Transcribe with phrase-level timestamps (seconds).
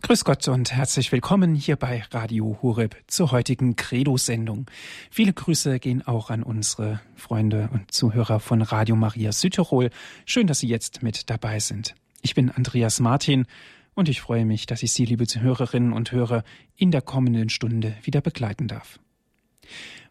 [0.00, 4.66] Grüß Gott und herzlich willkommen hier bei Radio Horeb zur heutigen Credo-Sendung.
[5.10, 9.90] Viele Grüße gehen auch an unsere Freunde und Zuhörer von Radio Maria Südtirol.
[10.24, 11.94] Schön, dass Sie jetzt mit dabei sind.
[12.22, 13.46] Ich bin Andreas Martin
[13.94, 16.44] und ich freue mich, dass ich Sie, liebe Hörerinnen und Hörer,
[16.76, 19.00] in der kommenden Stunde wieder begleiten darf.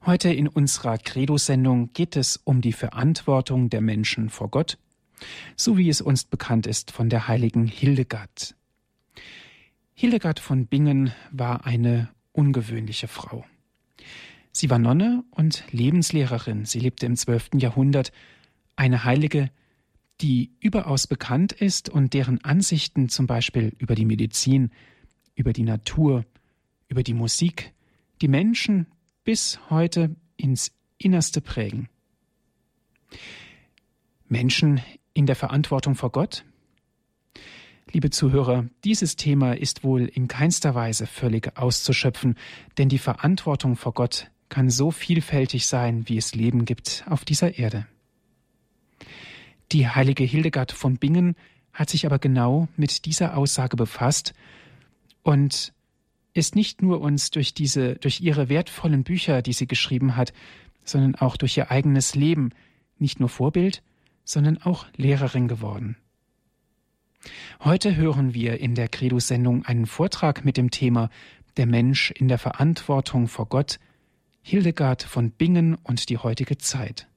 [0.05, 4.77] Heute in unserer Credo-Sendung geht es um die Verantwortung der Menschen vor Gott,
[5.55, 8.53] so wie es uns bekannt ist von der heiligen Hildegard.
[9.99, 13.43] Hildegard von Bingen war eine ungewöhnliche Frau.
[14.51, 16.65] Sie war Nonne und Lebenslehrerin.
[16.65, 17.55] Sie lebte im 12.
[17.55, 18.11] Jahrhundert,
[18.75, 19.49] eine Heilige,
[20.21, 24.69] die überaus bekannt ist und deren Ansichten zum Beispiel über die Medizin,
[25.33, 26.25] über die Natur,
[26.89, 27.73] über die Musik
[28.21, 28.85] die Menschen
[29.23, 31.89] bis heute ins Innerste prägen.
[34.27, 34.79] Menschen
[35.15, 36.45] in der Verantwortung vor Gott,
[37.91, 42.35] Liebe Zuhörer, dieses Thema ist wohl in keinster Weise völlig auszuschöpfen,
[42.77, 47.57] denn die Verantwortung vor Gott kann so vielfältig sein, wie es Leben gibt auf dieser
[47.57, 47.87] Erde.
[49.71, 51.35] Die heilige Hildegard von Bingen
[51.71, 54.33] hat sich aber genau mit dieser Aussage befasst
[55.23, 55.73] und
[56.33, 60.33] ist nicht nur uns durch diese, durch ihre wertvollen Bücher, die sie geschrieben hat,
[60.83, 62.51] sondern auch durch ihr eigenes Leben
[62.99, 63.81] nicht nur Vorbild,
[64.25, 65.97] sondern auch Lehrerin geworden.
[67.63, 71.09] Heute hören wir in der Credo-Sendung einen Vortrag mit dem Thema
[71.57, 73.79] Der Mensch in der Verantwortung vor Gott,
[74.43, 77.07] Hildegard von Bingen und die heutige Zeit.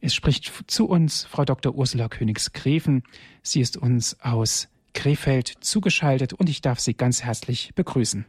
[0.00, 1.74] Es spricht zu uns Frau Dr.
[1.74, 3.04] Ursula Königs-Greven.
[3.42, 8.26] Sie ist uns aus Krefeld zugeschaltet und ich darf Sie ganz herzlich begrüßen.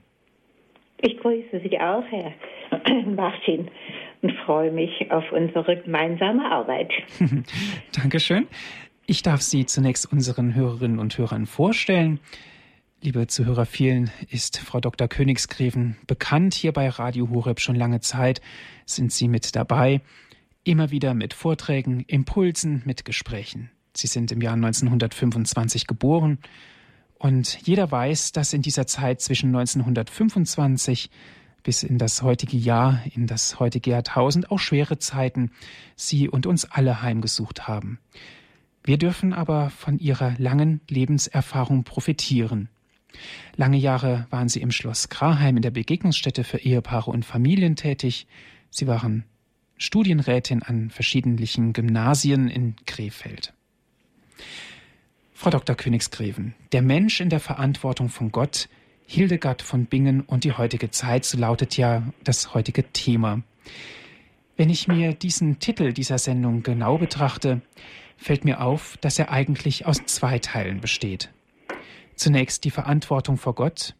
[1.01, 2.33] Ich grüße Sie auch, Herr
[3.05, 3.69] Martin,
[4.21, 6.91] und freue mich auf unsere gemeinsame Arbeit.
[8.01, 8.47] Dankeschön.
[9.05, 12.21] Ich darf Sie zunächst unseren Hörerinnen und Hörern vorstellen.
[13.01, 15.09] Liebe Zuhörer, vielen ist Frau Dr.
[15.09, 16.53] Königsgräven bekannt.
[16.53, 18.39] Hier bei Radio Horeb schon lange Zeit
[18.85, 19.99] sind Sie mit dabei.
[20.63, 23.71] Immer wieder mit Vorträgen, Impulsen, mit Gesprächen.
[23.93, 26.39] Sie sind im Jahr 1925 geboren.
[27.19, 31.09] Und jeder weiß, dass in dieser Zeit zwischen 1925
[31.61, 35.51] bis in das heutige Jahr, in das heutige Jahrtausend auch schwere Zeiten
[35.97, 37.99] Sie und uns alle heimgesucht haben.
[38.83, 42.69] Wir dürfen aber von ihrer langen Lebenserfahrung profitieren.
[43.55, 48.27] Lange Jahre waren sie im Schloss Graheim in der Begegnungsstätte für Ehepaare und Familien tätig.
[48.69, 49.23] Sie waren
[49.77, 53.53] Studienrätin an verschiedenen Gymnasien in Krefeld.
[55.33, 55.75] Frau Dr.
[55.75, 58.69] Königsgräven, der Mensch in der Verantwortung von Gott,
[59.05, 63.41] Hildegard von Bingen und die heutige Zeit, so lautet ja das heutige Thema.
[64.55, 67.61] Wenn ich mir diesen Titel dieser Sendung genau betrachte,
[68.23, 71.29] fällt mir auf, dass er eigentlich aus zwei Teilen besteht.
[72.15, 73.95] Zunächst die Verantwortung vor Gott,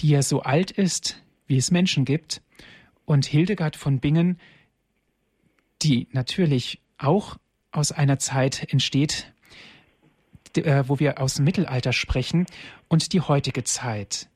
[0.00, 2.42] die ja so alt ist, wie es Menschen gibt,
[3.04, 4.38] und Hildegard von Bingen,
[5.82, 7.36] die natürlich auch
[7.70, 9.32] aus einer Zeit entsteht,
[10.56, 12.46] äh, wo wir aus dem Mittelalter sprechen,
[12.88, 14.28] und die heutige Zeit.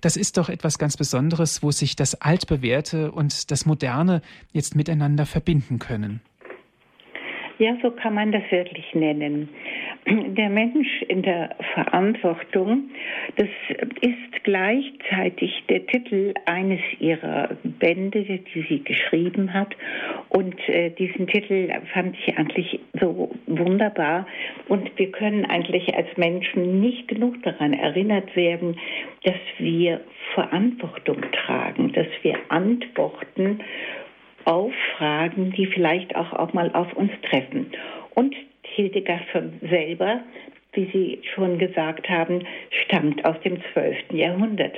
[0.00, 4.22] Das ist doch etwas ganz Besonderes, wo sich das Altbewährte und das Moderne
[4.52, 6.20] jetzt miteinander verbinden können.
[7.60, 9.50] Ja, so kann man das wirklich nennen.
[10.06, 12.88] Der Mensch in der Verantwortung,
[13.36, 13.50] das
[14.00, 19.76] ist gleichzeitig der Titel eines ihrer Bände, die sie geschrieben hat.
[20.30, 24.26] Und äh, diesen Titel fand ich eigentlich so wunderbar.
[24.68, 28.78] Und wir können eigentlich als Menschen nicht genug daran erinnert werden,
[29.24, 30.00] dass wir
[30.32, 33.60] Verantwortung tragen, dass wir Antworten
[34.44, 37.72] auf Fragen, die vielleicht auch, auch mal auf uns treffen.
[38.14, 39.22] Und Hildegard
[39.68, 40.20] selber,
[40.72, 42.46] wie Sie schon gesagt haben,
[42.84, 44.12] stammt aus dem 12.
[44.12, 44.76] Jahrhundert.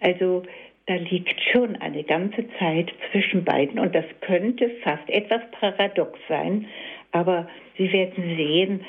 [0.00, 0.42] Also
[0.86, 6.66] da liegt schon eine ganze Zeit zwischen beiden und das könnte fast etwas paradox sein,
[7.12, 7.48] aber
[7.78, 8.84] Sie werden sehen,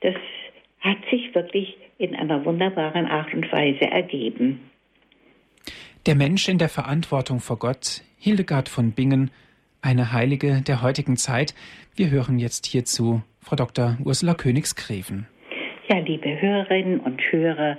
[0.00, 0.14] das
[0.80, 4.70] hat sich wirklich in einer wunderbaren Art und Weise ergeben.
[6.04, 9.30] Der Mensch in der Verantwortung vor Gott, Hildegard von Bingen,
[9.82, 11.54] eine Heilige der heutigen Zeit.
[11.94, 13.96] Wir hören jetzt hierzu Frau Dr.
[14.04, 15.26] Ursula Königsgräven.
[15.88, 17.78] Ja, liebe Hörerinnen und Hörer,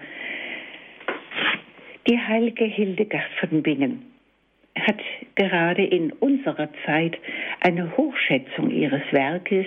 [2.07, 4.07] die heilige Hildegard von Bingen
[4.79, 4.99] hat
[5.35, 7.17] gerade in unserer Zeit
[7.61, 9.65] eine Hochschätzung ihres Werkes,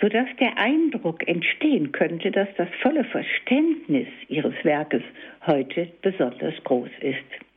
[0.00, 5.02] sodass der Eindruck entstehen könnte, dass das volle Verständnis ihres Werkes
[5.46, 7.47] heute besonders groß ist.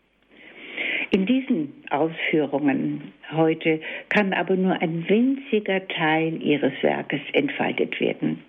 [1.11, 8.43] In diesen Ausführungen heute kann aber nur ein winziger Teil ihres Werkes entfaltet werden.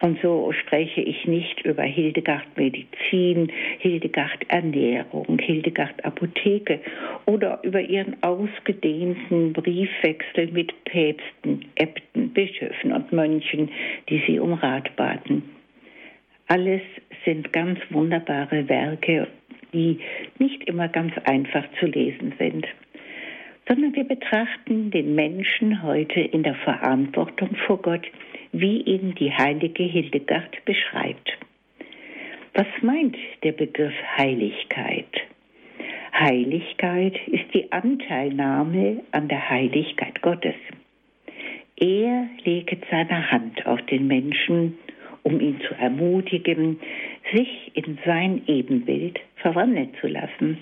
[0.00, 6.80] Und so spreche ich nicht über Hildegard Medizin, Hildegard Ernährung, Hildegard Apotheke
[7.26, 13.70] oder über ihren ausgedehnten Briefwechsel mit Päpsten, Äbten, Bischöfen und Mönchen,
[14.08, 15.42] die sie um Rat baten.
[16.48, 16.82] Alles
[17.24, 19.28] sind ganz wunderbare Werke,
[19.74, 19.98] die
[20.38, 22.66] nicht immer ganz einfach zu lesen sind
[23.68, 28.06] sondern wir betrachten den Menschen heute in der Verantwortung vor Gott,
[28.52, 31.38] wie ihn die heilige Hildegard beschreibt.
[32.52, 35.08] Was meint der Begriff Heiligkeit?
[36.12, 40.54] Heiligkeit ist die Anteilnahme an der Heiligkeit Gottes.
[41.76, 44.78] Er legt seine Hand auf den Menschen,
[45.24, 46.78] um ihn zu ermutigen,
[47.32, 50.58] sich in sein Ebenbild verwandeln zu lassen.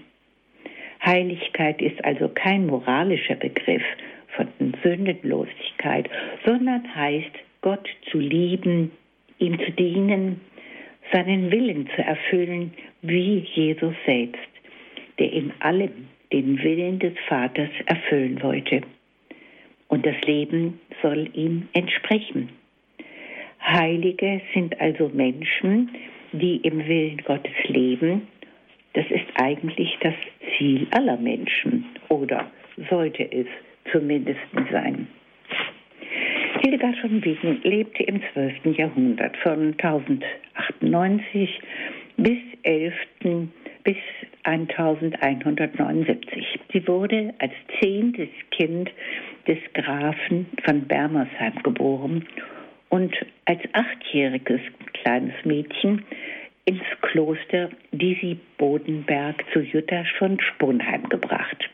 [1.05, 3.83] Heiligkeit ist also kein moralischer Begriff
[4.37, 4.49] von
[4.83, 6.09] Sündenlosigkeit,
[6.45, 8.93] sondern heißt, Gott zu lieben,
[9.39, 10.41] ihm zu dienen,
[11.13, 12.73] seinen Willen zu erfüllen,
[13.03, 14.49] wie Jesus selbst,
[15.19, 18.81] der in allem den Willen des Vaters erfüllen wollte.
[19.89, 22.49] Und das Leben soll ihm entsprechen.
[23.61, 25.91] Heilige sind also Menschen,
[26.33, 28.27] die im Willen Gottes leben
[28.95, 30.15] das ist eigentlich das
[30.57, 32.51] Ziel aller Menschen oder
[32.91, 33.47] sollte es
[33.91, 34.41] zumindest
[34.71, 35.07] sein.
[36.61, 38.77] Hildegard von Bingen lebte im 12.
[38.77, 41.61] Jahrhundert von 1098
[42.19, 42.95] bis 11.
[43.85, 43.97] bis
[44.45, 46.61] 1179.
[46.73, 48.91] Sie wurde als zehntes Kind
[49.49, 52.27] des Grafen von Bermersheim geboren
[52.93, 53.17] und
[53.47, 54.61] als achtjähriges
[54.93, 56.05] kleines Mädchen
[56.67, 61.71] ins Kloster Disi Bodenberg zu Jutta von Sponheim gebracht.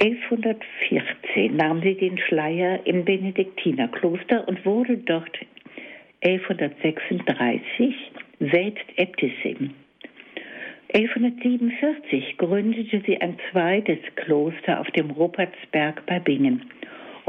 [0.00, 5.38] 1114 nahm sie den Schleier im Benediktinerkloster und wurde dort
[6.24, 7.94] 1136
[8.40, 9.72] selbst Äbtissin.
[10.92, 16.68] 1147 gründete sie ein zweites Kloster auf dem Rupertsberg bei Bingen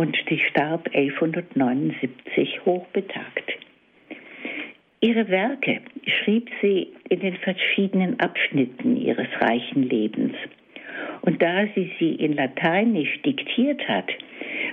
[0.04, 3.54] und sie starb 1179 hochbetagt.
[5.00, 10.34] Ihre Werke schrieb sie in den verschiedenen Abschnitten ihres reichen Lebens.
[11.22, 14.10] Und da sie sie in Lateinisch diktiert hat,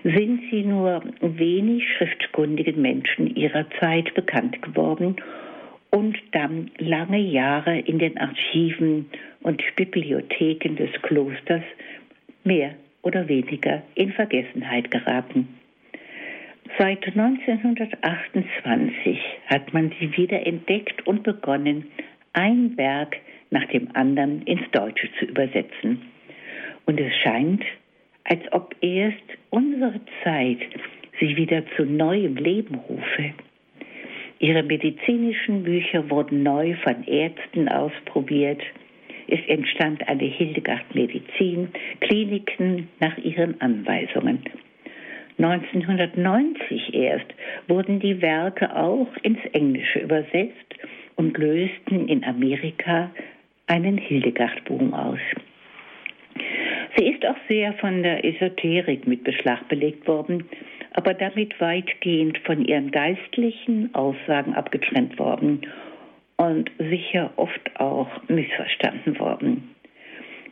[0.03, 5.15] sind sie nur wenig schriftkundigen Menschen ihrer Zeit bekannt geworden
[5.91, 9.09] und dann lange Jahre in den Archiven
[9.43, 11.63] und Bibliotheken des Klosters
[12.43, 15.49] mehr oder weniger in Vergessenheit geraten.
[16.79, 21.87] Seit 1928 hat man sie wieder entdeckt und begonnen,
[22.33, 23.17] ein Werk
[23.51, 26.03] nach dem anderen ins Deutsche zu übersetzen.
[26.87, 27.65] Und es scheint,
[28.25, 29.17] als ob erst
[29.51, 30.59] unsere Zeit
[31.19, 33.35] sie wieder zu neuem Leben rufe.
[34.39, 38.63] Ihre medizinischen Bücher wurden neu von Ärzten ausprobiert.
[39.31, 41.69] Es entstand eine Hildegard Medizin,
[42.01, 44.41] Kliniken nach ihren Anweisungen.
[45.39, 47.33] 1990 erst
[47.69, 50.75] wurden die Werke auch ins Englische übersetzt
[51.15, 53.11] und lösten in Amerika
[53.69, 55.21] einen Hildegard-Boom aus.
[56.97, 60.45] Sie ist auch sehr von der Esoterik mit Beschlag belegt worden,
[60.93, 65.63] aber damit weitgehend von ihren geistlichen Aussagen abgetrennt worden
[66.41, 69.75] und sicher oft auch missverstanden worden.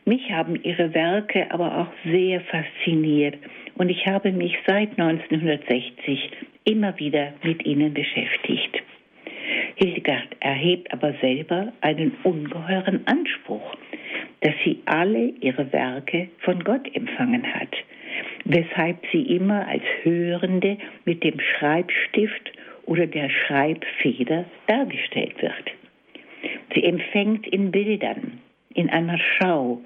[0.05, 3.35] Mich haben ihre Werke aber auch sehr fasziniert
[3.73, 6.29] und ich habe mich seit 1960
[6.65, 8.83] immer wieder mit ihnen beschäftigt.
[9.77, 13.75] Hildegard erhebt aber selber einen ungeheuren Anspruch,
[14.41, 17.75] dass sie alle ihre Werke von Gott empfangen hat,
[18.45, 22.51] weshalb sie immer als Hörende mit dem Schreibstift
[22.85, 25.78] oder der Schreibfeder dargestellt wird.
[26.73, 28.39] Sie empfängt in Bildern,
[28.73, 29.81] in einer Schau,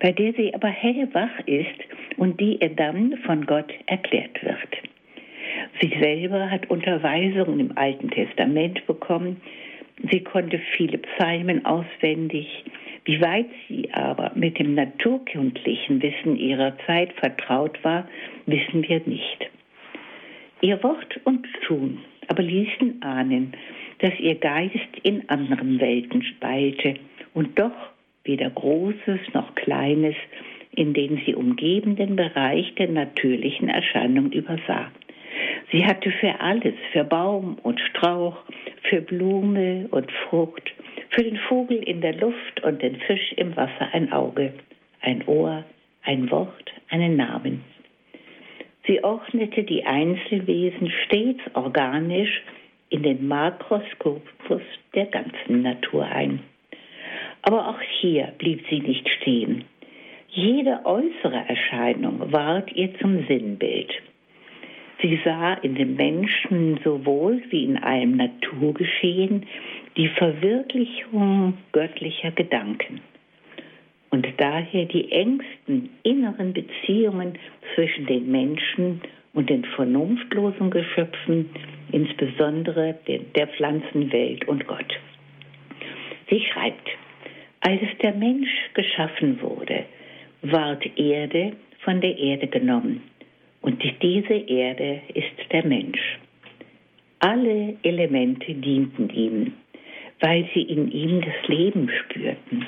[0.00, 1.78] bei der sie aber hellwach ist
[2.16, 4.76] und die ihr dann von Gott erklärt wird.
[5.80, 9.40] Sie selber hat Unterweisungen im Alten Testament bekommen.
[10.10, 12.64] Sie konnte viele Psalmen auswendig.
[13.04, 18.08] Wie weit sie aber mit dem naturkundlichen Wissen ihrer Zeit vertraut war,
[18.46, 19.50] wissen wir nicht.
[20.60, 23.52] Ihr Wort und Tun aber ließen ahnen,
[24.02, 26.94] dass ihr Geist in anderen Welten speilte
[27.34, 27.72] und doch
[28.24, 30.14] weder Großes noch Kleines
[30.74, 34.90] in den sie umgebenden Bereich der natürlichen Erscheinung übersah.
[35.70, 38.36] Sie hatte für alles, für Baum und Strauch,
[38.88, 40.72] für Blume und Frucht,
[41.10, 44.52] für den Vogel in der Luft und den Fisch im Wasser ein Auge,
[45.00, 45.64] ein Ohr,
[46.02, 47.62] ein Wort, einen Namen.
[48.86, 52.42] Sie ordnete die Einzelwesen stets organisch
[52.92, 54.62] in den Makroskopus
[54.94, 56.40] der ganzen Natur ein.
[57.42, 59.64] Aber auch hier blieb sie nicht stehen.
[60.28, 63.90] Jede äußere Erscheinung ward ihr zum Sinnbild.
[65.00, 69.46] Sie sah in dem Menschen sowohl wie in allem Naturgeschehen
[69.96, 73.00] die Verwirklichung göttlicher Gedanken
[74.10, 77.38] und daher die engsten inneren Beziehungen
[77.74, 79.00] zwischen den Menschen
[79.32, 81.48] und den vernunftlosen Geschöpfen,
[81.92, 84.98] insbesondere der Pflanzenwelt und Gott.
[86.30, 86.88] Sie schreibt,
[87.60, 89.84] als der Mensch geschaffen wurde,
[90.42, 91.52] ward Erde
[91.84, 93.02] von der Erde genommen
[93.62, 96.18] und diese Erde ist der Mensch.
[97.20, 99.52] Alle Elemente dienten ihm,
[100.20, 102.66] weil sie in ihm das Leben spürten.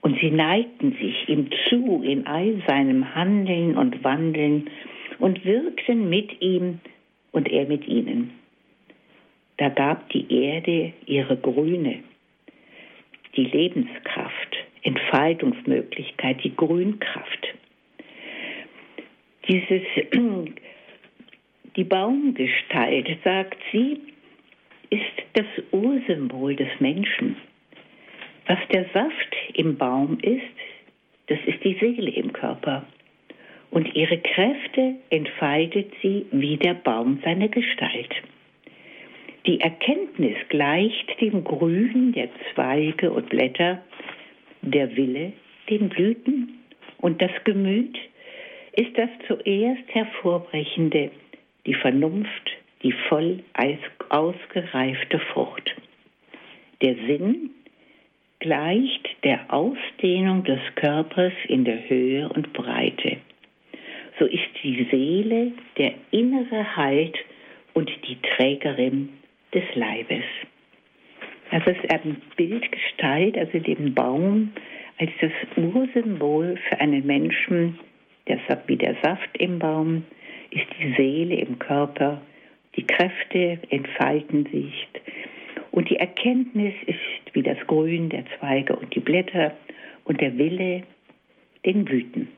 [0.00, 4.70] Und sie neigten sich ihm zu in all seinem Handeln und Wandeln
[5.18, 6.78] und wirkten mit ihm
[7.32, 8.32] und er mit ihnen.
[9.62, 12.02] Da gab die Erde ihre Grüne,
[13.36, 17.46] die Lebenskraft, Entfaltungsmöglichkeit, die Grünkraft.
[19.46, 19.82] Dieses,
[21.76, 24.00] die Baumgestalt, sagt sie,
[24.90, 27.36] ist das Ursymbol des Menschen.
[28.48, 30.42] Was der Saft im Baum ist,
[31.28, 32.84] das ist die Seele im Körper.
[33.70, 38.10] Und ihre Kräfte entfaltet sie wie der Baum seine Gestalt.
[39.46, 43.82] Die Erkenntnis gleicht dem Grün der Zweige und Blätter,
[44.62, 45.32] der Wille
[45.68, 46.60] den Blüten
[46.98, 47.98] und das Gemüt
[48.72, 51.10] ist das zuerst hervorbrechende,
[51.66, 52.50] die Vernunft,
[52.82, 53.40] die voll
[54.08, 55.74] ausgereifte Frucht.
[56.80, 57.50] Der Sinn
[58.38, 63.18] gleicht der Ausdehnung des Körpers in der Höhe und Breite.
[64.18, 67.16] So ist die Seele der innere Halt
[67.74, 69.08] und die Trägerin
[69.54, 70.24] des Leibes.
[71.50, 74.52] Das ist ein Bildgestalt, also den Baum
[74.98, 77.78] als das Ursymbol für einen Menschen,
[78.28, 80.04] der, wie der Saft im Baum
[80.50, 82.20] ist die Seele im Körper,
[82.76, 84.88] die Kräfte entfalten sich
[85.72, 89.56] und die Erkenntnis ist wie das Grün der Zweige und die Blätter
[90.04, 90.82] und der Wille
[91.64, 92.28] den Blüten.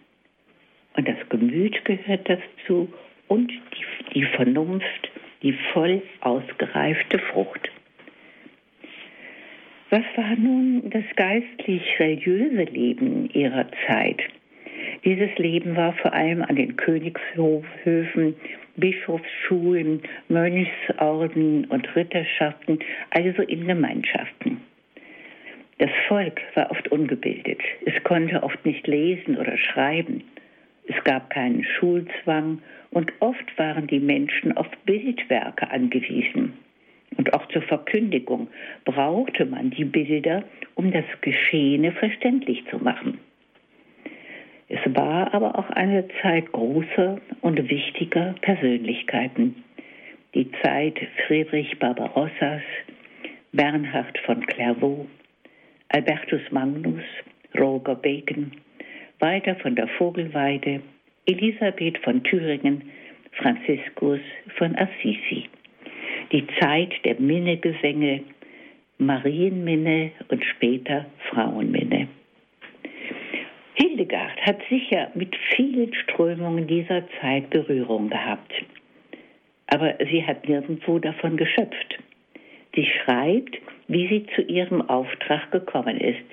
[0.97, 2.89] Und das Gemüt gehört dazu
[3.29, 5.11] und die, die Vernunft,
[5.45, 7.71] die voll ausgereifte Frucht.
[9.91, 14.21] Was war nun das geistlich-religiöse Leben ihrer Zeit?
[15.05, 18.35] Dieses Leben war vor allem an den Königshöfen,
[18.77, 22.79] Bischofsschulen, Mönchsorden und Ritterschaften,
[23.11, 24.63] also in Gemeinschaften.
[25.79, 27.61] Das Volk war oft ungebildet.
[27.85, 30.25] Es konnte oft nicht lesen oder schreiben.
[30.87, 32.61] Es gab keinen Schulzwang
[32.95, 36.55] und oft waren die Menschen auf Bildwerke angewiesen.
[37.17, 38.49] Und auch zur Verkündigung
[38.85, 43.19] brauchte man die Bilder, um das Geschehene verständlich zu machen.
[44.69, 49.63] Es war aber auch eine Zeit großer und wichtiger Persönlichkeiten.
[50.35, 52.63] Die Zeit Friedrich Barbarossas,
[53.53, 55.07] Bernhard von Clairvaux,
[55.91, 57.05] Albertus Magnus,
[57.57, 58.53] Roger Bacon,
[59.21, 60.81] Walter von der Vogelweide,
[61.27, 62.91] Elisabeth von Thüringen,
[63.33, 64.21] Franziskus
[64.57, 65.49] von Assisi
[66.33, 68.23] die Zeit der Minnegesänge,
[68.99, 72.09] Marienminne und später Frauenminne.
[73.75, 78.53] Hildegard hat sicher mit vielen Strömungen dieser Zeit Berührung gehabt.
[79.69, 81.99] Aber sie hat nirgendwo davon geschöpft.
[82.75, 86.25] Sie schreibt, wie sie zu ihrem Auftrag gekommen ist.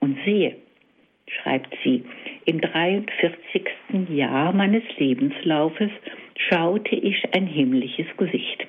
[0.00, 0.56] Und siehe,
[1.30, 2.04] schreibt sie,
[2.44, 3.64] im 43.
[4.10, 5.90] Jahr meines Lebenslaufes
[6.48, 8.66] schaute ich ein himmlisches Gesicht.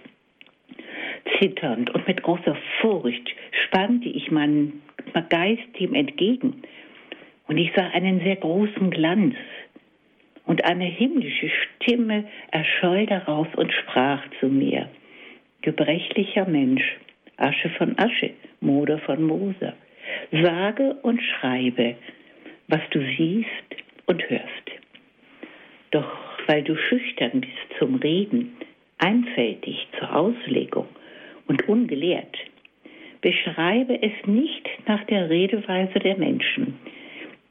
[1.40, 3.36] Zitternd und mit großer Furcht
[3.66, 4.82] spannte ich meinen
[5.30, 6.62] Geist ihm entgegen.
[7.48, 9.36] Und ich sah einen sehr großen Glanz.
[10.46, 14.90] Und eine himmlische Stimme erscholl daraus und sprach zu mir,
[15.62, 16.98] gebrechlicher Mensch,
[17.38, 19.74] Asche von Asche, Moder von Moser,
[20.32, 21.96] sage und schreibe,
[22.70, 24.72] was du siehst und hörst.
[25.92, 28.56] Doch weil du schüchtern bist zum Reden,
[28.98, 30.88] einfältig zur Auslegung
[31.48, 32.38] und ungelehrt.
[33.22, 36.80] Beschreibe es nicht nach der Redeweise der Menschen,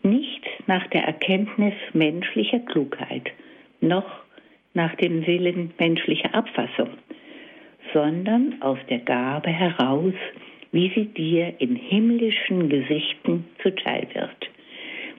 [0.02, 3.30] nicht nach der Erkenntnis menschlicher Klugheit,
[3.80, 4.24] noch
[4.74, 6.90] nach dem Willen menschlicher Abfassung,
[7.92, 10.14] sondern aus der Gabe heraus,
[10.72, 14.50] wie sie dir in himmlischen Gesichten zuteil wird,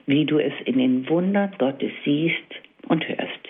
[0.06, 2.54] wie du es in den Wundern Gottes siehst
[2.88, 3.48] und hörst.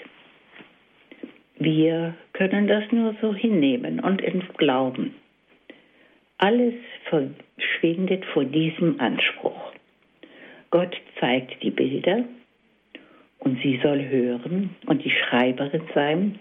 [1.58, 4.22] Wir können das nur so hinnehmen und
[4.56, 5.14] glauben.
[6.38, 9.72] Alles verschwindet vor diesem Anspruch.
[10.70, 12.24] Gott zeigt die Bilder
[13.40, 16.38] und sie soll hören und die Schreiberin sein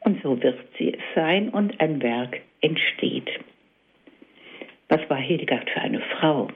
[0.00, 3.30] und so wird sie es sein und ein Werk entsteht.
[4.88, 6.48] Was war Hildegard für eine Frau?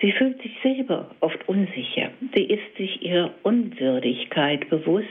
[0.00, 2.10] Sie fühlt sich selber oft unsicher.
[2.34, 5.06] Sie ist sich ihrer Unwürdigkeit bewusst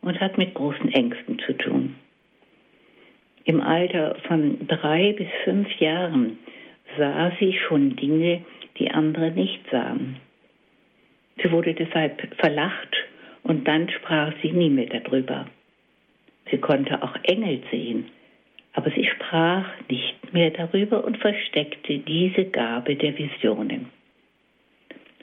[0.00, 1.96] und hat mit großen Ängsten zu tun.
[3.44, 6.38] Im Alter von drei bis fünf Jahren
[6.96, 8.42] sah sie schon Dinge,
[8.78, 10.16] die andere nicht sahen.
[11.42, 12.96] Sie wurde deshalb verlacht
[13.42, 15.46] und dann sprach sie nie mehr darüber.
[16.50, 18.06] Sie konnte auch Engel sehen,
[18.72, 23.90] aber sie sprach nicht mehr darüber und versteckte diese Gabe der Visionen.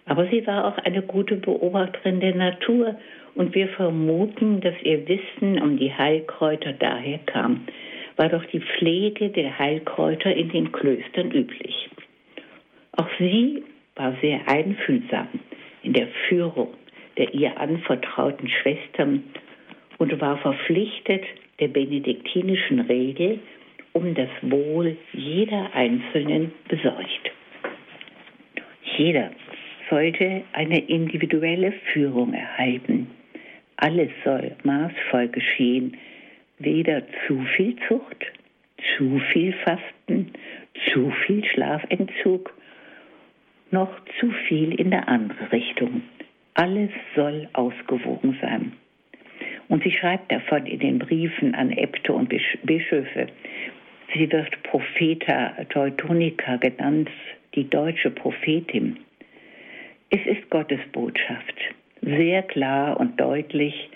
[0.06, 2.96] Aber sie war auch eine gute Beobachterin der Natur
[3.36, 7.66] und wir vermuten, dass ihr Wissen um die Heilkräuter daher kam,
[8.18, 11.90] war doch die Pflege der Heilkräuter in den Klöstern üblich.
[12.98, 13.64] Auch sie
[13.96, 15.28] war sehr einfühlsam
[15.84, 16.74] in der Führung
[17.18, 19.24] der ihr anvertrauten Schwestern
[19.98, 21.24] und war verpflichtet
[21.60, 23.40] der benediktinischen Regel
[23.94, 27.32] um das Wohl jeder Einzelnen besorgt.
[28.98, 29.32] Jeder
[29.92, 33.08] sollte eine individuelle Führung erhalten.
[33.76, 35.98] Alles soll maßvoll geschehen,
[36.60, 38.26] weder zu viel Zucht,
[38.96, 40.32] zu viel Fasten,
[40.92, 42.54] zu viel Schlafentzug,
[43.70, 46.04] noch zu viel in der andere Richtung.
[46.54, 48.74] Alles soll ausgewogen sein.
[49.68, 52.30] Und sie schreibt davon in den Briefen an Äbte und
[52.64, 53.28] Bischöfe.
[54.14, 57.10] Sie wird Propheta Teutonica genannt,
[57.56, 58.98] die deutsche Prophetin.
[60.14, 61.56] Es ist Gottes Botschaft,
[62.02, 63.90] sehr klar und deutlich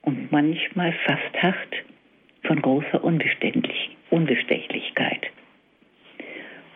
[0.00, 1.74] und manchmal fast hart
[2.44, 5.26] von großer Unbestechlichkeit.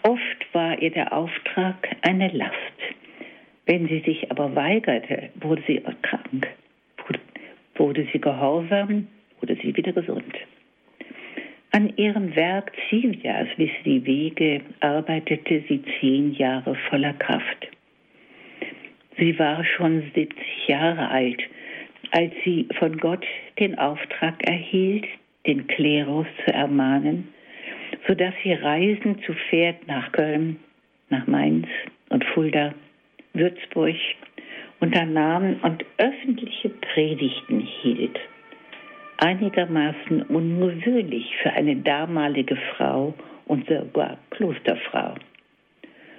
[0.03, 2.53] Oft war ihr der Auftrag eine Last.
[3.65, 6.47] Wenn sie sich aber weigerte, wurde sie krank,
[7.77, 9.09] wurde sie gehorsam,
[9.41, 10.35] wurde sie wieder gesund.
[11.71, 17.69] An ihrem Werk Silvias, wie die Wege, arbeitete sie zehn Jahre voller Kraft.
[19.19, 21.41] Sie war schon 70 Jahre alt,
[22.11, 23.25] als sie von Gott
[23.59, 25.07] den Auftrag erhielt,
[25.47, 27.29] den Klerus zu ermahnen,
[28.07, 30.57] sodass sie Reisen zu Pferd nach Köln,
[31.11, 31.67] nach Mainz
[32.09, 32.75] und Fulda,
[33.35, 33.97] Würzburg
[34.81, 38.19] unternahm und öffentliche Predigten hielt.
[39.19, 43.15] Einigermaßen ungewöhnlich für eine damalige Frau
[43.47, 45.15] und sogar Klosterfrau.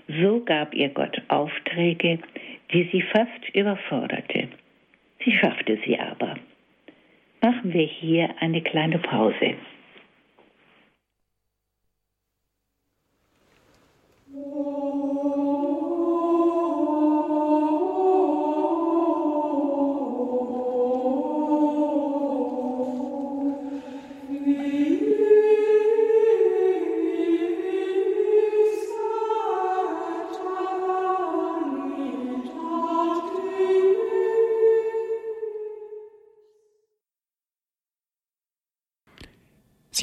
[0.07, 2.19] So gab ihr Gott Aufträge,
[2.71, 4.47] die sie fast überforderte.
[5.23, 6.35] Sie schaffte sie aber.
[7.41, 9.55] Machen wir hier eine kleine Pause.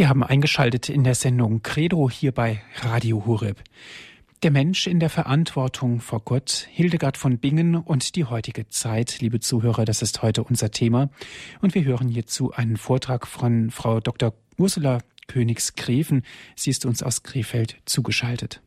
[0.02, 3.62] Sie haben eingeschaltet in der Sendung Credo hier bei Radio Horeb.
[4.42, 9.38] Der Mensch in der Verantwortung vor Gott, Hildegard von Bingen und die heutige Zeit, liebe
[9.38, 11.08] Zuhörer, das ist heute unser Thema.
[11.60, 14.34] Und wir hören hierzu einen Vortrag von Frau Dr.
[14.58, 16.24] Ursula Königs-Greven.
[16.56, 18.60] Sie ist uns aus Krefeld zugeschaltet.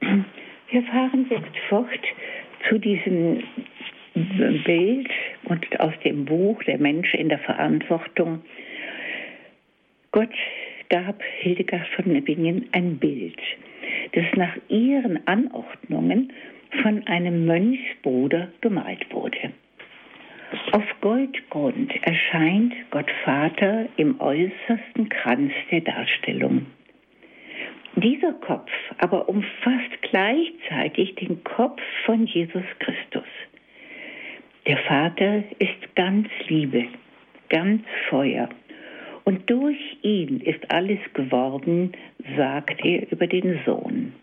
[0.00, 1.88] Wir fahren jetzt fort
[2.68, 3.42] zu diesem
[4.64, 5.10] Bild
[5.46, 8.42] und aus dem Buch Der Mensch in der Verantwortung.
[10.12, 10.34] Gott
[10.88, 13.40] gab Hildegard von Bingen ein Bild,
[14.12, 16.32] das nach ihren Anordnungen
[16.82, 19.52] von einem Mönchsbruder gemalt wurde.
[20.72, 26.66] Auf Goldgrund erscheint Gott Vater im äußersten Kranz der Darstellung.
[27.96, 33.26] Dieser Kopf aber umfasst gleichzeitig den Kopf von Jesus Christus.
[34.66, 36.86] Der Vater ist ganz Liebe,
[37.50, 38.48] ganz Feuer.
[39.24, 41.92] Und durch ihn ist alles geworden,
[42.36, 44.14] sagt er über den Sohn.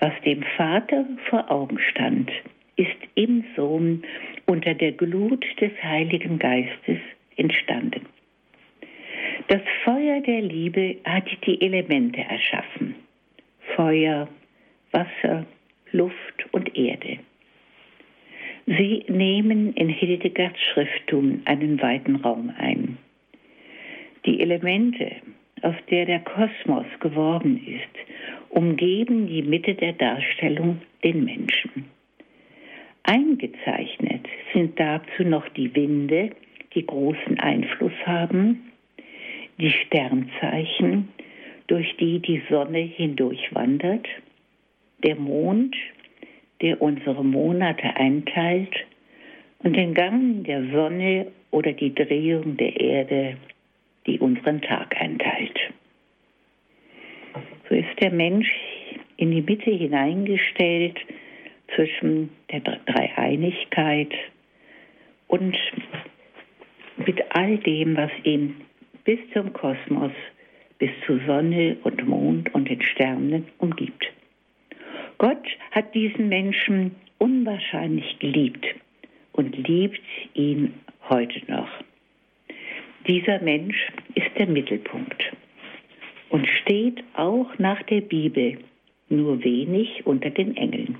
[0.00, 2.30] Was dem Vater vor Augen stand,
[2.76, 4.02] ist im Sohn
[4.46, 6.98] unter der Glut des Heiligen Geistes
[7.36, 8.06] entstanden.
[9.48, 12.96] Das Feuer der Liebe hat die Elemente erschaffen.
[13.76, 14.28] Feuer,
[14.90, 15.46] Wasser,
[15.90, 17.18] Luft und Erde.
[18.66, 22.98] Sie nehmen in Hildegards Schrifttum einen weiten Raum ein.
[24.24, 25.16] Die Elemente,
[25.62, 31.86] auf der der Kosmos geworden ist, umgeben die Mitte der Darstellung den Menschen.
[33.02, 36.30] Eingezeichnet sind dazu noch die Winde,
[36.74, 38.70] die großen Einfluss haben,
[39.58, 41.08] die Sternzeichen,
[41.66, 44.06] durch die die Sonne hindurchwandert,
[45.02, 45.74] der Mond,
[46.62, 48.74] der unsere Monate einteilt,
[49.62, 53.36] und den Gang der Sonne oder die Drehung der Erde,
[54.06, 55.58] die unseren Tag einteilt.
[57.68, 58.50] So ist der Mensch
[59.16, 60.98] in die Mitte hineingestellt
[61.74, 64.12] zwischen der Dreieinigkeit
[65.28, 65.56] und
[67.06, 68.56] mit all dem, was ihn
[69.04, 70.12] bis zum Kosmos,
[70.78, 74.12] bis zu Sonne und Mond und den Sternen umgibt.
[75.22, 78.66] Gott hat diesen Menschen unwahrscheinlich geliebt
[79.30, 80.00] und liebt
[80.34, 80.74] ihn
[81.08, 81.68] heute noch.
[83.06, 83.76] Dieser Mensch
[84.16, 85.22] ist der Mittelpunkt
[86.30, 88.58] und steht auch nach der Bibel
[89.10, 90.98] nur wenig unter den Engeln.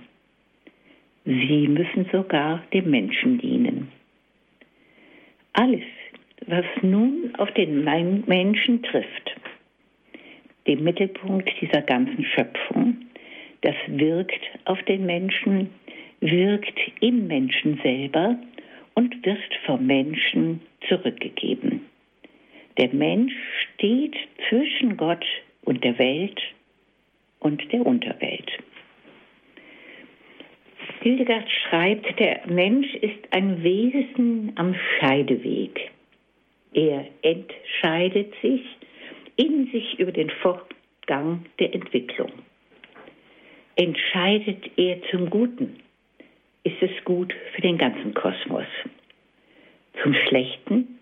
[1.24, 3.88] Sie müssen sogar dem Menschen dienen.
[5.52, 5.82] Alles,
[6.46, 7.82] was nun auf den
[8.28, 9.34] Menschen trifft,
[10.68, 12.98] dem Mittelpunkt dieser ganzen Schöpfung,
[13.62, 15.70] das wirkt auf den Menschen,
[16.20, 18.36] wirkt im Menschen selber
[18.94, 21.86] und wird vom Menschen zurückgegeben.
[22.78, 23.34] Der Mensch
[23.74, 24.16] steht
[24.48, 25.24] zwischen Gott
[25.64, 26.40] und der Welt
[27.40, 28.50] und der Unterwelt.
[31.00, 35.90] Hildegard schreibt, der Mensch ist ein Wesen am Scheideweg.
[36.74, 38.62] Er entscheidet sich
[39.36, 42.30] in sich über den Fortgang der Entwicklung.
[43.76, 45.80] Entscheidet er zum Guten,
[46.64, 48.66] ist es gut für den ganzen Kosmos.
[50.02, 50.98] Zum Schlechten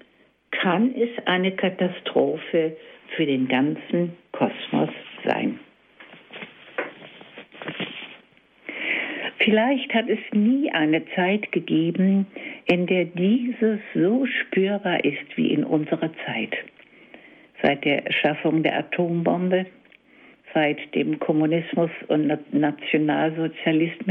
[0.50, 2.76] kann es eine Katastrophe
[3.16, 4.90] für den ganzen Kosmos
[5.24, 5.58] sein.
[9.38, 12.26] Vielleicht hat es nie eine Zeit gegeben,
[12.66, 16.54] in der dieses so spürbar ist wie in unserer Zeit.
[17.62, 19.66] Seit der Erschaffung der Atombombe,
[20.54, 24.06] seit dem Kommunismus und Nationalsozialismus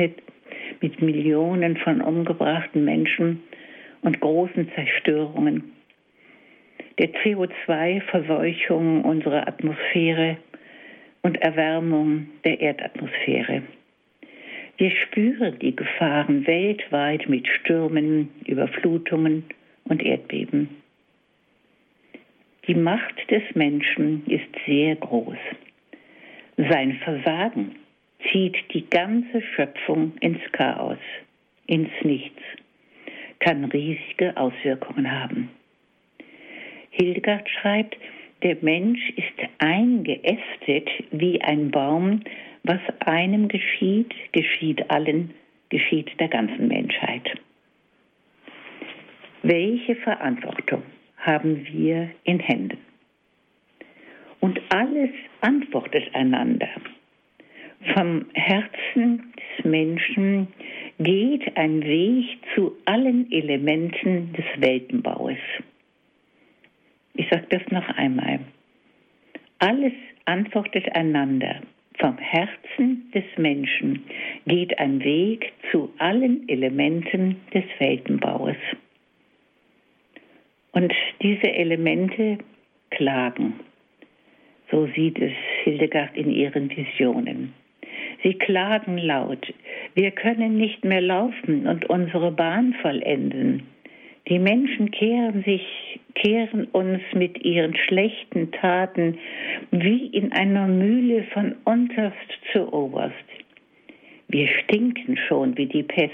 [0.82, 3.42] mit, Millionen von umgebrachten Menschen
[4.02, 5.72] und großen Zerstörungen,
[6.98, 10.38] der CO2-Verseuchung unserer Atmosphäre
[11.22, 13.64] und Erwärmung der Erdatmosphäre.
[14.78, 19.44] Wir spüren die Gefahren weltweit mit Stürmen, Überflutungen
[19.84, 20.70] und Erdbeben.
[22.68, 25.38] Die Macht des Menschen ist sehr groß.
[26.68, 27.78] Sein Versagen
[28.30, 30.98] zieht die ganze Schöpfung ins Chaos,
[31.68, 32.42] ins Nichts,
[33.40, 35.52] kann riesige Auswirkungen haben.
[36.90, 37.96] Hildegard schreibt,
[38.44, 42.24] der Mensch ist eingeästet wie ein Baum,
[42.64, 45.34] was einem geschieht, geschieht allen,
[45.70, 47.40] geschieht der ganzen Menschheit.
[49.44, 50.84] Welche Verantwortung
[51.20, 52.80] haben wir in Händen?
[54.42, 56.70] Und alles antwortet einander.
[57.94, 60.48] Vom Herzen des Menschen
[61.00, 62.26] geht ein Weg
[62.56, 65.38] zu allen Elementen des Weltenbaues.
[67.16, 68.40] Ich sage das noch einmal.
[69.60, 69.94] Alles
[70.26, 71.62] antwortet einander.
[72.00, 74.04] Vom Herzen des Menschen
[74.46, 78.56] geht ein Weg zu allen Elementen des Weltenbaues.
[80.72, 82.38] Und diese Elemente
[82.92, 83.60] klagen.
[84.72, 87.54] So sieht es Hildegard in ihren Visionen.
[88.24, 89.54] Sie klagen laut.
[89.96, 93.64] Wir können nicht mehr laufen und unsere Bahn vollenden.
[94.28, 99.18] Die Menschen kehren sich, kehren uns mit ihren schlechten Taten
[99.72, 102.16] wie in einer Mühle von unterst
[102.52, 103.16] zu oberst.
[104.28, 106.14] Wir stinken schon wie die Pest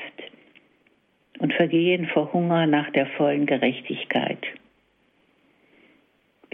[1.39, 4.39] und vergehen vor Hunger nach der vollen Gerechtigkeit.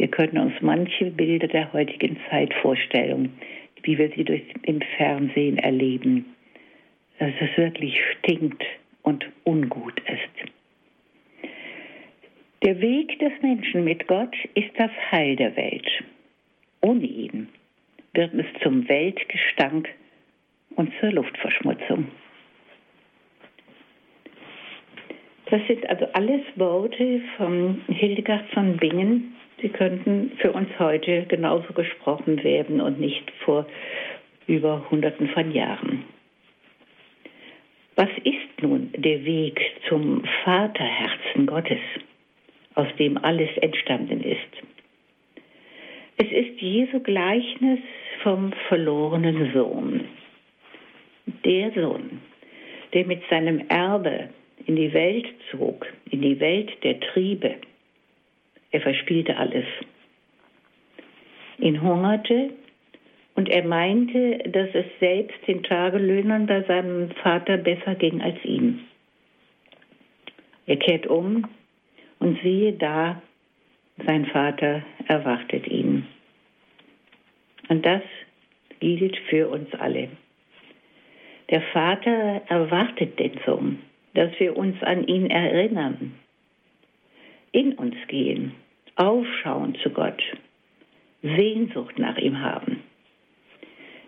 [0.02, 3.38] Wir können uns manche Bilder der heutigen Zeit vorstellen,
[3.84, 6.26] wie wir sie durch im Fernsehen erleben,
[7.20, 8.64] dass es wirklich stinkt
[9.04, 10.50] und ungut ist.
[12.64, 15.88] Der Weg des Menschen mit Gott ist das Heil der Welt.
[16.82, 17.50] Ohne ihn
[18.16, 19.88] wird es zum Weltgestank
[20.78, 22.08] und zur Luftverschmutzung.
[25.52, 29.36] Das sind also alles Worte von Hildegard von Bingen.
[29.62, 33.68] Sie könnten für uns heute genauso gesprochen werden und nicht vor
[34.48, 36.04] über Hunderten von Jahren.
[37.96, 41.80] Was ist nun der Weg zum Vaterherzen Gottes,
[42.76, 44.40] aus dem alles entstanden ist.
[46.18, 47.80] Es ist Jesu Gleichnis
[48.24, 50.06] vom verlorenen Sohn.
[51.46, 52.22] Der Sohn,
[52.94, 54.30] der mit seinem Erbe
[54.66, 57.56] in die Welt zog, in die Welt der Triebe.
[58.72, 59.66] Er verspielte alles.
[61.60, 62.52] Ihn hungerte
[63.36, 68.80] und er meinte, dass es selbst den Tagelöhnern bei seinem Vater besser ging als ihm.
[70.66, 71.48] Er kehrt um
[72.20, 73.22] und siehe da,
[74.06, 76.08] sein Vater erwartet ihn.
[77.70, 78.02] Und das
[78.80, 80.10] gilt für uns alle.
[81.50, 83.80] Der Vater erwartet den Sohn,
[84.14, 86.14] dass wir uns an ihn erinnern,
[87.52, 88.54] in uns gehen,
[89.02, 90.22] aufschauen zu Gott,
[91.24, 92.84] Sehnsucht nach ihm haben.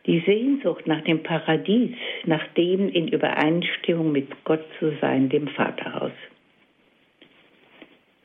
[0.06, 6.12] Die Sehnsucht nach dem Paradies, nach dem in Übereinstimmung mit Gott zu sein, dem Vaterhaus.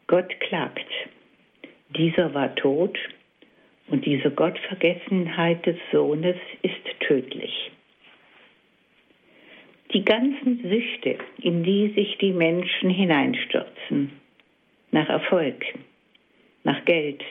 [0.09, 0.91] Gott klagt.
[1.97, 2.99] Dieser war tot
[3.89, 7.71] und diese Gottvergessenheit des Sohnes ist tödlich.
[9.95, 14.13] Die ganzen Süchte, in die sich die Menschen hineinstürzen,
[14.91, 15.65] nach Erfolg,
[16.65, 17.23] nach Geld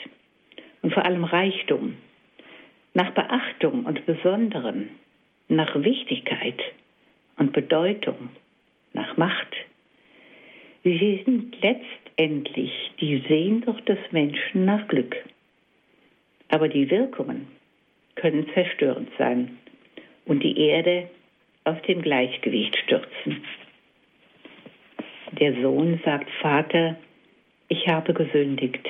[0.82, 1.98] und vor allem Reichtum,
[2.94, 4.90] nach Beachtung und Besonderem,
[5.50, 6.62] nach Wichtigkeit
[7.38, 8.30] und Bedeutung,
[8.94, 9.56] nach Macht.
[10.84, 15.16] Sie sind letztendlich die Sehnsucht des Menschen nach Glück.
[16.50, 17.48] Aber die Wirkungen
[18.16, 19.58] können zerstörend sein
[20.26, 21.10] und die Erde
[21.66, 23.44] aus dem Gleichgewicht stürzen.
[25.40, 26.96] Der Sohn sagt, Vater,
[27.68, 28.88] ich habe gesündigt.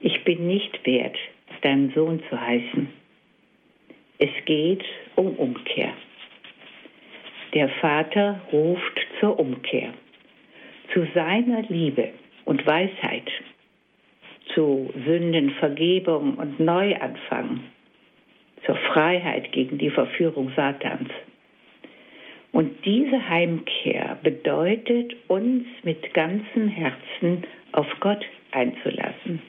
[0.00, 1.16] Ich bin nicht wert,
[1.62, 2.88] dein Sohn zu heißen.
[4.18, 5.92] Es geht um Umkehr.
[7.54, 9.94] Der Vater ruft zur Umkehr,
[10.92, 12.10] zu seiner Liebe
[12.44, 13.30] und Weisheit,
[14.54, 17.60] zu Sündenvergebung und Neuanfang,
[18.64, 21.08] zur Freiheit gegen die Verführung Satans.
[22.52, 29.42] Und diese Heimkehr bedeutet, uns mit ganzem Herzen auf Gott einzulassen,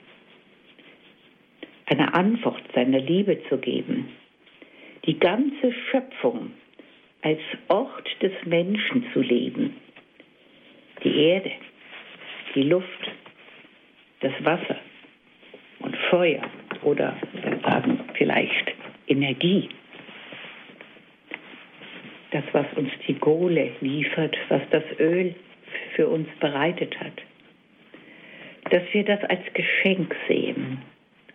[1.88, 4.10] eine Antwort seiner Liebe zu geben,
[5.06, 6.52] die ganze Schöpfung
[7.22, 9.76] als Ort des Menschen zu leben,
[11.04, 11.52] die Erde,
[12.56, 13.12] die Luft,
[14.20, 14.78] das Wasser
[15.80, 16.42] und Feuer
[16.84, 17.16] oder
[17.64, 18.74] sagen vielleicht
[19.08, 19.70] Energie.
[22.32, 25.34] Das, was uns die Kohle liefert, was das Öl
[25.96, 27.14] für uns bereitet hat.
[28.70, 30.82] Dass wir das als Geschenk sehen,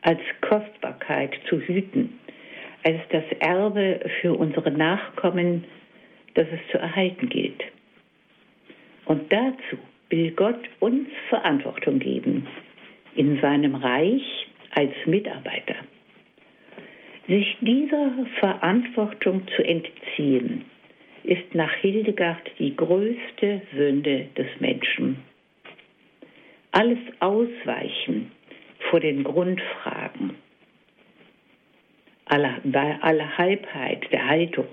[0.02, 2.18] als Kostbarkeit zu hüten,
[2.84, 5.64] als das Erbe für unsere Nachkommen,
[6.34, 7.62] das es zu erhalten gilt.
[9.04, 9.78] Und dazu
[10.10, 12.46] will Gott uns Verantwortung geben,
[13.14, 15.76] in seinem Reich als Mitarbeiter.
[17.28, 18.10] Sich dieser
[18.40, 20.64] Verantwortung zu entziehen,
[21.24, 25.18] ist nach Hildegard die größte Sünde des Menschen.
[26.72, 28.32] Alles Ausweichen
[28.92, 30.36] vor den Grundfragen,
[32.26, 32.60] aller,
[33.00, 34.66] aller Halbheit der Haltung,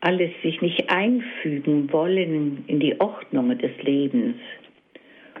[0.00, 4.36] alles sich nicht einfügen wollen in die Ordnung des Lebens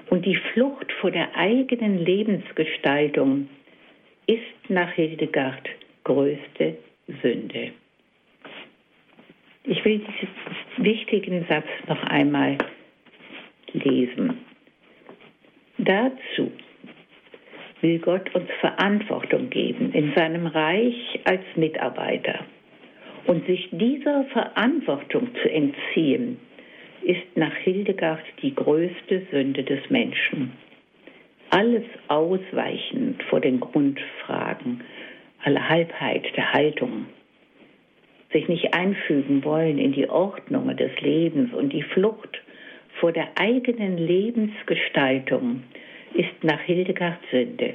[0.08, 3.50] und die Flucht vor der eigenen Lebensgestaltung
[4.26, 5.68] ist nach Hildegard
[6.04, 6.78] größte
[7.20, 7.72] Sünde.
[9.64, 12.56] Ich will diesen wichtigen Satz noch einmal
[13.74, 14.38] lesen.
[15.76, 16.50] Dazu
[17.84, 22.46] will Gott uns Verantwortung geben in seinem Reich als Mitarbeiter.
[23.26, 26.38] Und sich dieser Verantwortung zu entziehen,
[27.02, 30.52] ist nach Hildegard die größte Sünde des Menschen.
[31.50, 34.80] Alles ausweichend vor den Grundfragen,
[35.42, 37.04] aller Halbheit der Haltung,
[38.32, 42.40] sich nicht einfügen wollen in die Ordnung des Lebens und die Flucht
[42.98, 45.64] vor der eigenen Lebensgestaltung
[46.14, 47.74] ist nach Hildegard Sünde.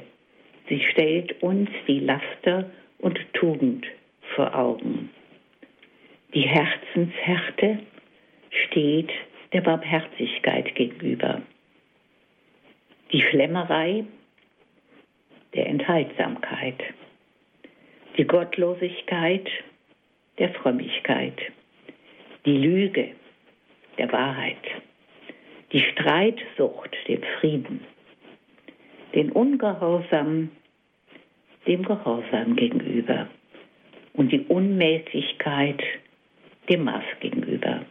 [0.68, 3.86] Sie stellt uns die Laster und Tugend
[4.34, 5.10] vor Augen.
[6.34, 7.80] Die Herzenshärte
[8.50, 9.10] steht
[9.52, 11.42] der Barmherzigkeit gegenüber.
[13.12, 14.04] Die Schlemmerei
[15.54, 16.80] der Enthaltsamkeit.
[18.16, 19.48] Die Gottlosigkeit
[20.38, 21.38] der Frömmigkeit,
[22.44, 23.10] die Lüge
[23.98, 24.56] der Wahrheit,
[25.72, 27.86] die Streitsucht dem Frieden,
[29.14, 30.50] den Ungehorsam
[31.66, 33.28] dem Gehorsam gegenüber
[34.14, 35.82] und die Unmäßigkeit
[36.68, 37.82] dem Maß gegenüber.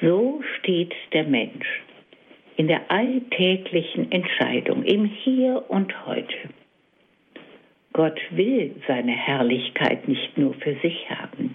[0.00, 1.82] So steht der Mensch
[2.56, 6.36] in der alltäglichen Entscheidung, im Hier und Heute.
[7.92, 11.54] Gott will seine Herrlichkeit nicht nur für sich haben.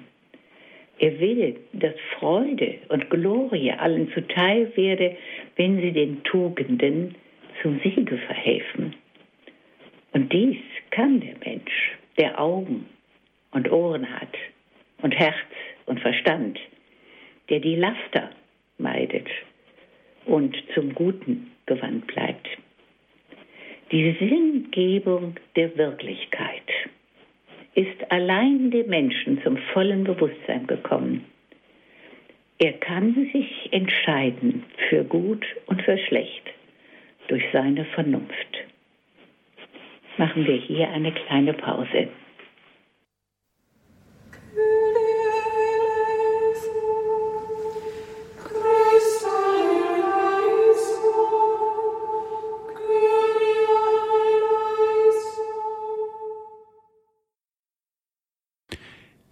[0.99, 5.17] Er will, dass Freude und Glorie allen zuteil werde,
[5.55, 7.15] wenn sie den Tugenden
[7.61, 8.95] zum Siege verhelfen.
[10.13, 10.57] Und dies
[10.89, 12.85] kann der Mensch, der Augen
[13.51, 14.33] und Ohren hat
[15.01, 15.35] und Herz
[15.85, 16.59] und Verstand,
[17.49, 18.29] der die Laster
[18.77, 19.27] meidet
[20.25, 22.47] und zum Guten gewandt bleibt.
[23.91, 26.69] Die Sinngebung der Wirklichkeit
[27.75, 31.25] ist allein dem Menschen zum vollen Bewusstsein gekommen.
[32.59, 36.51] Er kann sich entscheiden für gut und für schlecht
[37.31, 38.65] durch seine Vernunft.
[40.17, 42.09] Machen wir hier eine kleine Pause.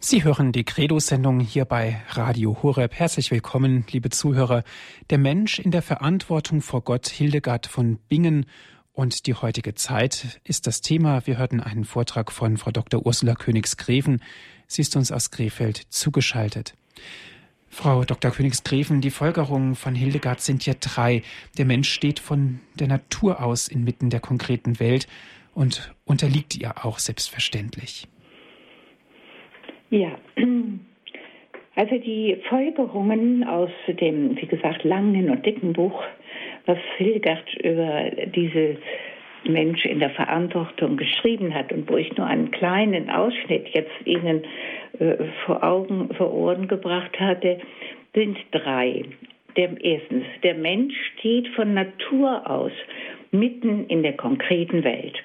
[0.10, 2.96] Sie hören die Credo-Sendung hier bei Radio Horeb.
[2.96, 4.64] Herzlich willkommen, liebe Zuhörer.
[5.12, 8.48] Der Mensch in der Verantwortung vor Gott, Hildegard von Bingen.
[8.92, 11.28] Und die heutige Zeit ist das Thema.
[11.28, 13.06] Wir hörten einen Vortrag von Frau Dr.
[13.06, 14.24] Ursula Königsgräfen.
[14.66, 16.74] Sie ist uns aus Krefeld zugeschaltet.
[17.68, 18.32] Frau Dr.
[18.32, 21.22] Königsgräfen, die Folgerungen von Hildegard sind ja drei.
[21.60, 25.08] Der Mensch steht von der Natur aus inmitten der konkreten Welt
[25.54, 28.08] und unterliegt ihr auch selbstverständlich.
[29.90, 30.12] Ja,
[31.76, 36.04] also die Folgerungen aus dem, wie gesagt, langen und dicken Buch,
[36.66, 38.78] was Hildegard über diese
[39.46, 44.44] Mensch in der Verantwortung geschrieben hat und wo ich nur einen kleinen Ausschnitt jetzt Ihnen
[45.00, 47.60] äh, vor Augen, vor Ohren gebracht hatte,
[48.14, 49.06] sind drei.
[49.56, 52.72] Der, erstens, der Mensch steht von Natur aus
[53.32, 55.24] mitten in der konkreten Welt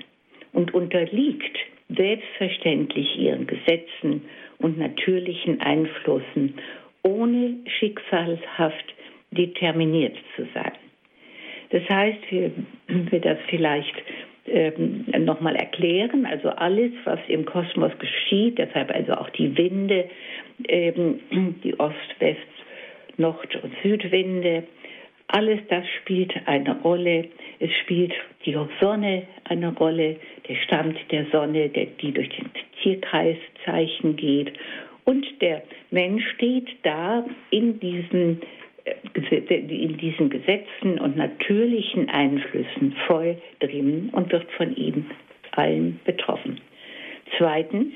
[0.52, 4.22] und unterliegt selbstverständlich ihren Gesetzen
[4.58, 6.54] und natürlichen Einflüssen,
[7.02, 8.94] ohne schicksalshaft
[9.30, 10.72] determiniert zu sein.
[11.70, 12.50] Das heißt, wir,
[12.86, 13.94] wir das vielleicht
[14.46, 20.08] ähm, nochmal erklären, also alles, was im Kosmos geschieht, deshalb also auch die Winde,
[20.68, 21.20] ähm,
[21.64, 22.38] die Ost-, West-,
[23.16, 24.64] Nord- und Südwinde,
[25.28, 27.28] alles das spielt eine Rolle.
[27.58, 28.12] Es spielt
[28.44, 30.16] die Sonne eine Rolle,
[30.48, 32.50] der Stand der Sonne, der, die durch den
[32.82, 34.52] Tierkreiszeichen geht.
[35.04, 38.40] Und der Mensch steht da in diesen,
[38.84, 38.94] äh,
[39.48, 45.06] in diesen Gesetzen und natürlichen Einflüssen voll drin und wird von ihm
[45.52, 46.60] allen betroffen.
[47.38, 47.92] Zweitens,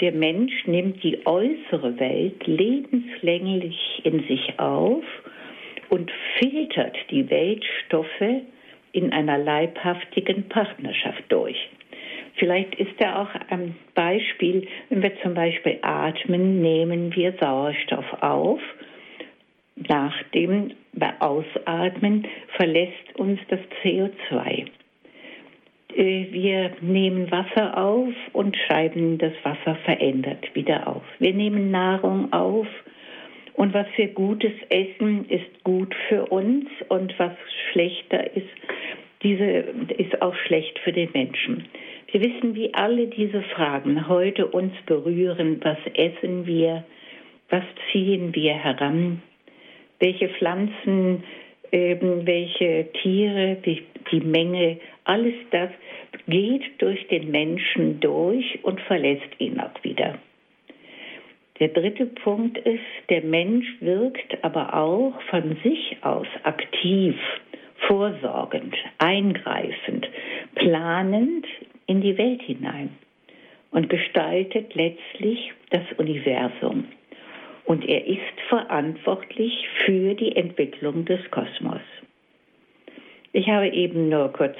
[0.00, 5.04] der Mensch nimmt die äußere Welt lebenslänglich in sich auf
[5.88, 8.42] und filtert die Weltstoffe
[8.98, 11.56] in einer leibhaftigen Partnerschaft durch.
[12.36, 18.60] Vielleicht ist da auch ein Beispiel, wenn wir zum Beispiel atmen, nehmen wir Sauerstoff auf.
[19.88, 20.72] Nach dem
[21.20, 24.66] Ausatmen verlässt uns das CO2.
[25.94, 31.02] Äh, wir nehmen Wasser auf und schreiben das Wasser verändert wieder auf.
[31.18, 32.66] Wir nehmen Nahrung auf
[33.58, 37.32] und was wir Gutes essen, ist gut für uns und was
[37.72, 38.46] schlechter ist,
[39.24, 39.64] diese
[39.98, 41.64] ist auch schlecht für den Menschen.
[42.12, 45.58] Wir wissen, wie alle diese Fragen heute uns berühren.
[45.64, 46.84] Was essen wir?
[47.50, 49.22] Was ziehen wir heran?
[49.98, 51.24] Welche Pflanzen,
[51.72, 55.70] ähm, welche Tiere, die, die Menge, alles das
[56.28, 60.16] geht durch den Menschen durch und verlässt ihn auch wieder.
[61.60, 67.16] Der dritte Punkt ist, der Mensch wirkt aber auch von sich aus aktiv,
[67.88, 70.08] vorsorgend, eingreifend,
[70.54, 71.46] planend
[71.86, 72.90] in die Welt hinein
[73.70, 76.84] und gestaltet letztlich das Universum.
[77.64, 81.82] Und er ist verantwortlich für die Entwicklung des Kosmos.
[83.38, 84.56] Ich habe eben nur kurz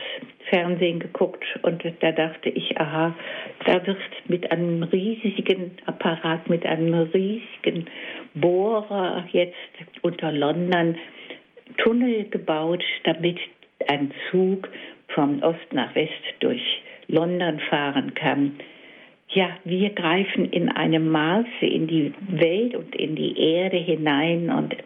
[0.50, 3.12] Fernsehen geguckt und da dachte ich, aha,
[3.66, 3.98] da wird
[4.28, 7.86] mit einem riesigen Apparat, mit einem riesigen
[8.34, 9.56] Bohrer jetzt
[10.02, 10.94] unter London
[11.78, 13.40] Tunnel gebaut, damit
[13.88, 14.68] ein Zug
[15.08, 16.62] von Ost nach West durch
[17.08, 18.60] London fahren kann.
[19.30, 24.76] Ja, wir greifen in einem Maße in die Welt und in die Erde hinein und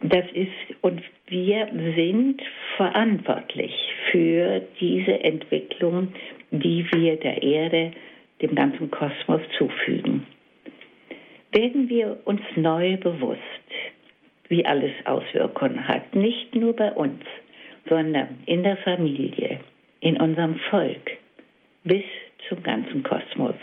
[0.00, 2.40] das ist, und wir sind
[2.76, 3.72] verantwortlich
[4.10, 6.12] für diese Entwicklung,
[6.50, 7.92] die wir der Erde,
[8.40, 10.26] dem ganzen Kosmos zufügen.
[11.52, 13.40] Werden wir uns neu bewusst,
[14.48, 16.14] wie alles Auswirkungen hat.
[16.14, 17.22] Nicht nur bei uns,
[17.88, 19.60] sondern in der Familie,
[20.00, 21.10] in unserem Volk,
[21.84, 22.04] bis
[22.48, 23.56] zum ganzen Kosmos.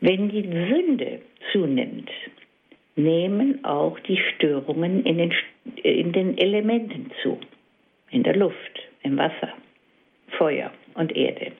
[0.00, 1.20] Wenn die Sünde
[1.52, 2.10] zunimmt,
[2.98, 5.32] nehmen auch die Störungen in den,
[5.82, 7.38] in den Elementen zu,
[8.10, 9.52] in der Luft, im Wasser,
[10.36, 11.52] Feuer und Erde.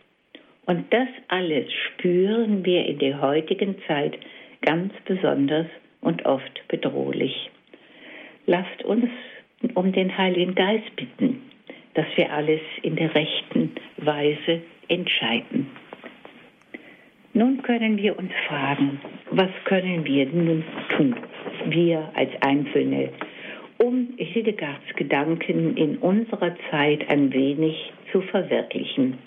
[0.66, 4.18] Und das alles spüren wir in der heutigen Zeit
[4.61, 5.66] ganz besonders
[6.01, 7.51] und oft bedrohlich.
[8.47, 9.09] Lasst uns
[9.74, 11.43] um den Heiligen Geist bitten,
[11.95, 15.70] dass wir alles in der rechten Weise entscheiden.
[17.35, 19.01] Nun können wir uns fragen,
[19.31, 20.64] was können wir nun
[20.97, 21.14] tun,
[21.66, 23.11] wir als Einzelne,
[23.79, 29.18] um Hildegards Gedanken in unserer Zeit ein wenig zu verwirklichen.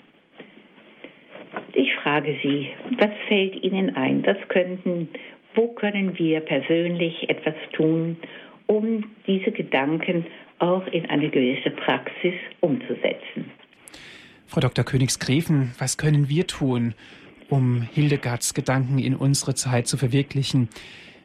[1.74, 4.26] Ich frage Sie, was fällt Ihnen ein?
[4.26, 5.08] Was könnten,
[5.54, 8.16] wo können wir persönlich etwas tun,
[8.66, 10.26] um diese Gedanken
[10.58, 13.50] auch in eine gewisse Praxis umzusetzen?
[14.46, 14.84] Frau Dr.
[14.84, 16.94] Königsgräfen, was können wir tun,
[17.48, 20.68] um Hildegards Gedanken in unsere Zeit zu verwirklichen?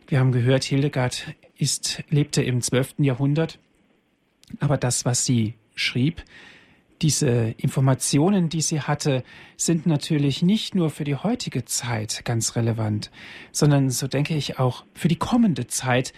[0.08, 2.96] Wir haben gehört, Hildegard ist, lebte im 12.
[3.00, 3.60] Jahrhundert,
[4.60, 6.24] aber das, was sie schrieb,
[7.02, 9.24] diese Informationen, die sie hatte,
[9.56, 13.12] sind natürlich nicht nur für die heutige Zeit ganz relevant,
[13.52, 16.14] sondern so denke ich auch für die kommende Zeit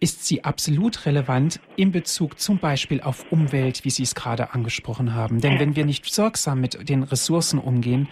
[0.00, 5.14] ist sie absolut relevant in Bezug zum Beispiel auf Umwelt, wie Sie es gerade angesprochen
[5.14, 5.40] haben.
[5.40, 8.08] Denn wenn wir nicht sorgsam mit den Ressourcen umgehen,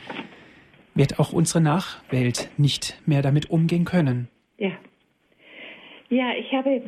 [0.94, 4.28] wird auch unsere Nachwelt nicht mehr damit umgehen können.
[4.58, 4.72] Ja.
[6.08, 6.82] Ja, ich habe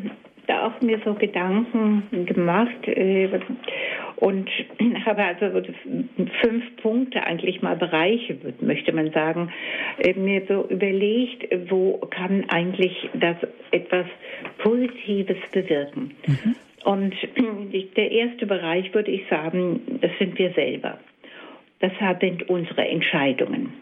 [0.47, 3.29] da auch mir so Gedanken gemacht äh,
[4.17, 4.49] und
[5.07, 5.63] habe also
[6.43, 9.51] fünf Punkte eigentlich mal Bereiche, möchte man sagen,
[9.99, 13.37] äh, mir so überlegt, wo kann eigentlich das
[13.71, 14.07] etwas
[14.59, 16.15] Positives bewirken.
[16.27, 16.57] Mhm.
[16.85, 17.15] Und
[17.97, 20.99] der erste Bereich würde ich sagen, das sind wir selber.
[21.81, 23.73] Das sind unsere Entscheidungen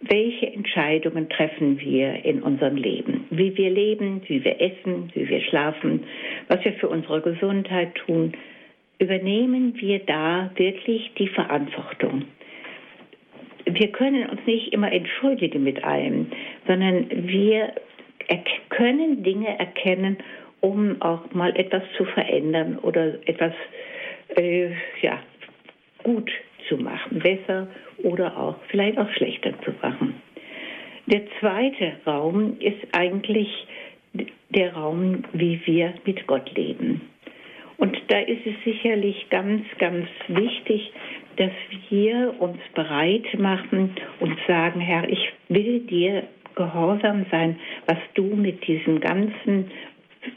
[0.00, 3.26] welche Entscheidungen treffen wir in unserem Leben?
[3.30, 6.04] Wie wir leben, wie wir essen, wie wir schlafen,
[6.48, 8.32] was wir für unsere Gesundheit tun.
[8.98, 12.24] Übernehmen wir da wirklich die Verantwortung?
[13.66, 16.26] Wir können uns nicht immer entschuldigen mit allem,
[16.66, 17.74] sondern wir
[18.70, 20.16] können Dinge erkennen,
[20.60, 23.52] um auch mal etwas zu verändern oder etwas
[24.36, 24.70] äh,
[25.02, 25.20] ja,
[26.02, 26.30] gut
[26.70, 27.68] zu machen, besser
[28.02, 30.14] oder auch vielleicht auch schlechter zu machen.
[31.06, 33.48] Der zweite Raum ist eigentlich
[34.50, 37.02] der Raum, wie wir mit Gott leben.
[37.76, 40.92] Und da ist es sicherlich ganz, ganz wichtig,
[41.36, 41.52] dass
[41.88, 48.66] wir uns bereit machen und sagen, Herr, ich will dir gehorsam sein, was du mit
[48.66, 49.70] diesem ganzen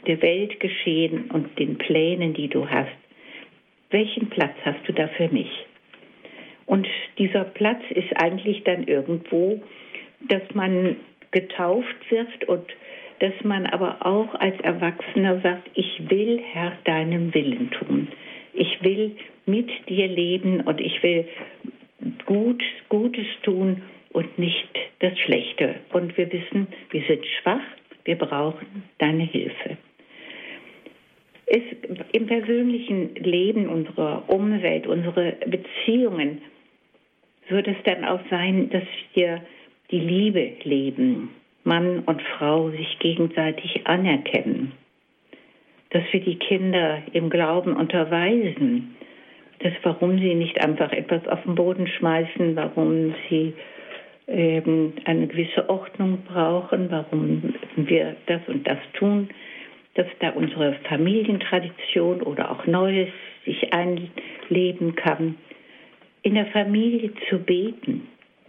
[0.06, 2.96] der Welt geschehen und den Plänen, die du hast.
[3.90, 5.50] Welchen Platz hast du da für mich?
[6.66, 6.86] Und
[7.18, 9.60] dieser Platz ist eigentlich dann irgendwo,
[10.28, 10.96] dass man
[11.30, 12.64] getauft wird und
[13.20, 18.08] dass man aber auch als Erwachsener sagt, ich will Herr deinen Willen tun.
[18.52, 21.26] Ich will mit dir leben und ich will
[22.26, 24.68] gut, Gutes tun und nicht
[25.00, 25.76] das Schlechte.
[25.92, 27.62] Und wir wissen, wir sind schwach,
[28.04, 29.76] wir brauchen deine Hilfe.
[31.46, 31.62] Es,
[32.12, 36.40] Im persönlichen Leben unserer Umwelt, unsere Beziehungen
[37.48, 38.84] wird es dann auch sein, dass
[39.14, 39.40] wir
[39.90, 41.30] die Liebe leben,
[41.64, 44.72] Mann und Frau sich gegenseitig anerkennen,
[45.90, 48.96] dass wir die Kinder im Glauben unterweisen,
[49.60, 53.54] dass warum sie nicht einfach etwas auf den Boden schmeißen, warum sie
[54.26, 59.28] ähm, eine gewisse Ordnung brauchen, warum wir das und das tun,
[59.94, 63.08] dass da unsere Familientradition oder auch Neues
[63.44, 65.36] sich einleben kann
[66.24, 68.08] in der Familie zu beten,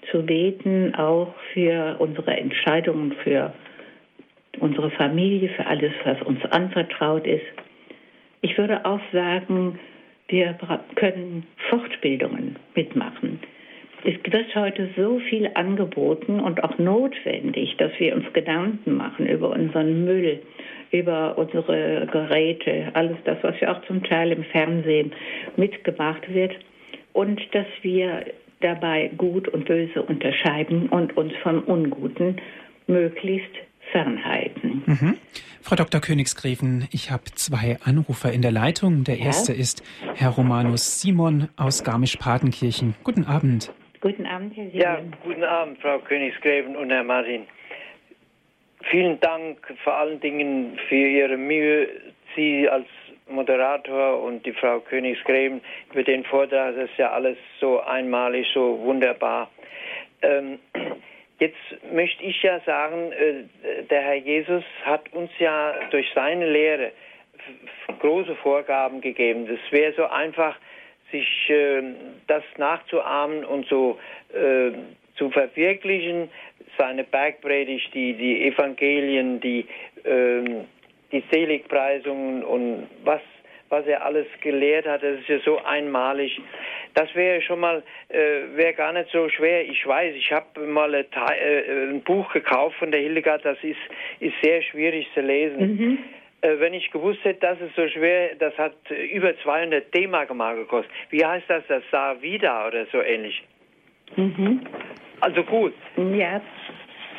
[0.10, 3.54] zu beten auch für unsere Entscheidungen, für
[4.60, 7.46] unsere Familie, für alles, was uns anvertraut ist.
[8.42, 9.78] Ich würde auch sagen,
[10.30, 10.58] wir
[10.96, 13.40] können Fortbildungen mitmachen.
[14.06, 19.50] Es wird heute so viel angeboten und auch notwendig, dass wir uns Gedanken machen über
[19.50, 20.40] unseren Müll,
[20.92, 25.12] über unsere Geräte, alles das, was ja auch zum Teil im Fernsehen
[25.58, 26.56] mitgemacht wird
[27.16, 28.26] und dass wir
[28.60, 32.42] dabei Gut und Böse unterscheiden und uns von Unguten
[32.88, 33.54] möglichst
[33.92, 34.84] fernhalten.
[34.86, 35.18] Mhm.
[35.62, 36.02] Frau Dr.
[36.02, 39.06] Königsgräfen, ich habe zwei Anrufer in der Leitung.
[39.06, 39.28] Der ja?
[39.28, 39.82] erste ist
[40.16, 42.96] Herr Romanus Simon aus Garmisch-Partenkirchen.
[43.04, 43.74] Guten Abend.
[44.02, 44.82] Guten Abend, Herr Simon.
[44.82, 47.44] Ja, guten Abend, Frau Königsgräfen und Herr Martin.
[48.92, 51.88] vielen Dank vor allen Dingen für Ihre Mühe,
[52.36, 52.88] Sie als
[53.28, 55.62] Moderator und die Frau Königsgräben
[55.92, 56.76] über den Vortrag.
[56.76, 59.50] Das ist ja alles so einmalig, so wunderbar.
[60.22, 60.60] Ähm,
[61.40, 61.58] jetzt
[61.92, 66.92] möchte ich ja sagen, äh, der Herr Jesus hat uns ja durch seine Lehre
[68.00, 69.48] große Vorgaben gegeben.
[69.48, 70.56] Das wäre so einfach,
[71.12, 71.82] sich äh,
[72.28, 74.00] das nachzuahmen und so
[74.34, 74.72] äh,
[75.18, 76.30] zu verwirklichen.
[76.78, 79.66] Seine Bergpredigt, die, die Evangelien, die,
[80.04, 80.66] ähm,
[81.12, 83.22] die Seligpreisungen und was,
[83.70, 86.40] was er alles gelehrt hat, das ist ja so einmalig.
[86.94, 89.68] Das wäre schon mal, äh, wäre gar nicht so schwer.
[89.68, 93.78] Ich weiß, ich habe mal ein, äh, ein, Buch gekauft von der Hildegard, das ist,
[94.20, 95.60] ist sehr schwierig zu lesen.
[95.60, 95.98] Mhm.
[96.42, 98.76] Äh, wenn ich gewusst hätte, dass es so schwer, das hat
[99.12, 100.92] über 200 D-Mark mal gekostet.
[101.10, 101.64] Wie heißt das?
[101.68, 103.44] Das sah wieder oder so ähnlich.
[104.16, 104.62] Mhm.
[105.22, 105.74] Also gut.
[105.98, 106.42] Ja.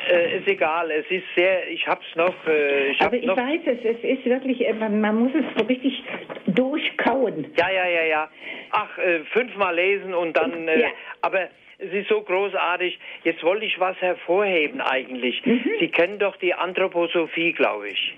[0.09, 2.35] Äh, ist egal, es ist sehr, ich hab's noch.
[2.47, 5.45] Äh, ich Aber ich noch weiß es, es ist wirklich, äh, man, man, muss es
[5.57, 6.03] so richtig
[6.47, 7.51] durchkauen.
[7.57, 8.29] Ja, ja, ja, ja.
[8.71, 10.87] Ach, äh, fünfmal lesen und dann, äh, ja.
[11.21, 12.97] aber es ist so großartig.
[13.23, 15.45] Jetzt wollte ich was hervorheben eigentlich.
[15.45, 15.71] Mhm.
[15.79, 18.13] Sie kennen doch die Anthroposophie, glaube ich.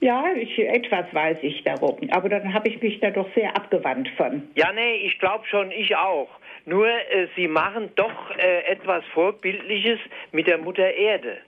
[0.00, 4.08] Ja, ich, etwas weiß ich darum, aber dann habe ich mich da doch sehr abgewandt
[4.16, 4.48] von.
[4.54, 6.28] Ja, nee, ich glaube schon, ich auch.
[6.68, 9.98] Nur äh, sie machen doch äh, etwas Vorbildliches
[10.32, 11.38] mit der Mutter Erde.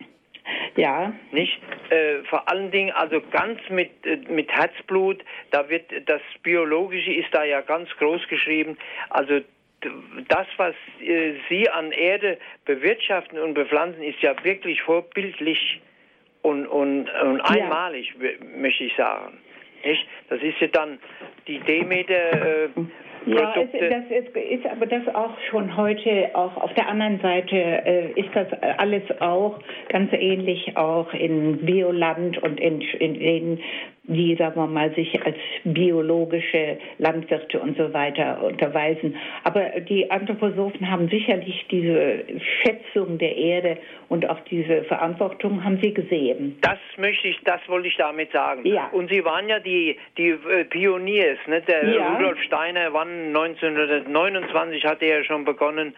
[0.76, 1.12] Ja.
[1.30, 1.60] Nicht?
[1.90, 5.22] Äh, vor allen Dingen also ganz mit, äh, mit Herzblut.
[5.50, 8.78] Da wird das Biologische ist da ja ganz groß geschrieben.
[9.10, 9.40] Also
[10.28, 15.82] das, was äh, sie an Erde bewirtschaften und bepflanzen, ist ja wirklich vorbildlich
[16.40, 18.30] und, und, und einmalig, ja.
[18.56, 19.38] möchte ich sagen.
[19.84, 20.06] Nicht?
[20.28, 20.98] Das ist ja dann
[21.46, 22.14] die Demeter.
[22.14, 22.68] Äh,
[23.26, 27.56] ja, es, das ist, ist, aber das auch schon heute, auch auf der anderen Seite
[27.56, 29.58] äh, ist das alles auch
[29.90, 33.60] ganz ähnlich auch in Bioland und in, in den
[34.04, 39.16] die, sagen wir mal, sich als biologische Landwirte und so weiter unterweisen.
[39.44, 42.24] Aber die Anthroposophen haben sicherlich diese
[42.62, 43.78] Schätzung der Erde
[44.08, 46.58] und auch diese Verantwortung haben sie gesehen.
[46.62, 48.66] Das möchte ich, das wollte ich damit sagen.
[48.66, 48.88] Ja.
[48.92, 51.60] Und sie waren ja die, die äh, Pioniers, ne?
[51.62, 52.14] Der ja.
[52.14, 55.94] Rudolf Steiner, wann 1929 hat er ja schon begonnen,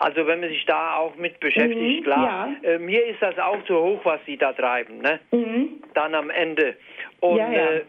[0.00, 2.56] also wenn man sich da auch mit beschäftigt, mhm, klar.
[2.62, 2.70] Ja.
[2.70, 5.20] Äh, mir ist das auch zu hoch, was sie da treiben, ne?
[5.30, 5.82] Mhm.
[5.92, 6.74] Dann am Ende.
[7.20, 7.70] Und, ja, ja.
[7.72, 7.82] Äh,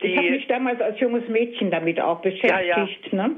[0.00, 3.36] ich habe mich damals als junges Mädchen damit auch beschäftigt, ne?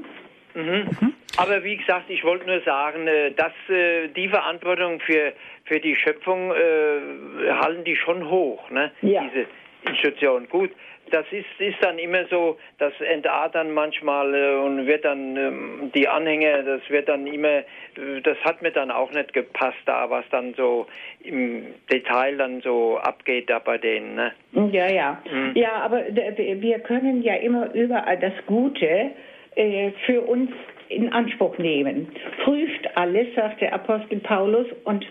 [0.55, 0.63] Mhm.
[0.63, 1.13] Mhm.
[1.37, 5.33] Aber wie gesagt, ich wollte nur sagen, äh, dass äh, die Verantwortung für,
[5.65, 8.91] für die Schöpfung äh, halten die schon hoch, ne?
[9.03, 9.23] Ja.
[9.23, 9.45] Diese
[9.85, 10.47] Institution.
[10.49, 10.71] Gut,
[11.11, 15.91] das ist, ist dann immer so, das entartet dann manchmal äh, und wird dann ähm,
[15.93, 20.09] die Anhänger, das wird dann immer, äh, das hat mir dann auch nicht gepasst da,
[20.09, 20.87] was dann so
[21.23, 24.15] im Detail dann so abgeht da bei denen.
[24.15, 24.31] Ne?
[24.71, 25.21] Ja, ja.
[25.29, 25.51] Mhm.
[25.55, 29.11] Ja, aber wir können ja immer überall das Gute
[29.55, 30.51] äh, für uns
[30.89, 32.07] in Anspruch nehmen.
[32.43, 35.05] Prüft alles, sagt der Apostel Paulus, und,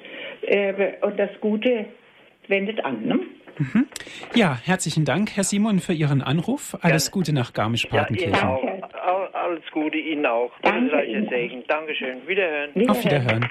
[1.00, 1.86] und das Gute
[2.48, 3.06] wendet an.
[3.06, 3.20] Ne?
[3.58, 3.86] Mhm.
[4.34, 6.76] Ja, herzlichen Dank, Herr Simon, für Ihren Anruf.
[6.80, 7.12] Alles Gerne.
[7.12, 8.32] Gute nach Garmisch-Partenkirchen.
[8.32, 9.34] Ja, Ihnen auch.
[9.34, 10.52] Alles Gute Ihnen auch.
[10.62, 11.26] Danke.
[11.28, 11.64] Segen.
[11.66, 12.26] Dankeschön.
[12.26, 12.70] Wiederhören.
[12.74, 12.90] Wiederhören.
[12.90, 13.48] Auf Wiederhören.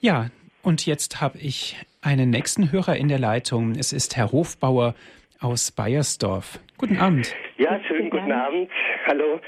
[0.00, 0.26] Ja,
[0.62, 3.72] und jetzt habe ich einen nächsten Hörer in der Leitung.
[3.72, 4.94] Es ist Herr Hofbauer
[5.40, 6.60] aus Bayersdorf.
[6.78, 7.34] Guten Abend.
[7.58, 8.70] Ja, schönen guten Abend.
[9.06, 9.40] Hallo.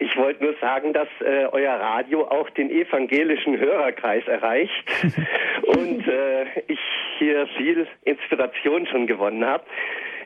[0.00, 4.84] Ich wollte nur sagen, dass äh, euer Radio auch den evangelischen Hörerkreis erreicht
[5.62, 6.78] und äh, ich
[7.18, 9.64] hier viel Inspiration schon gewonnen habe.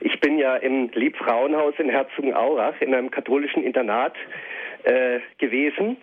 [0.01, 4.15] Ich bin ja im Liebfrauenhaus in Herzogenaurach in einem katholischen Internat
[4.85, 5.97] äh, gewesen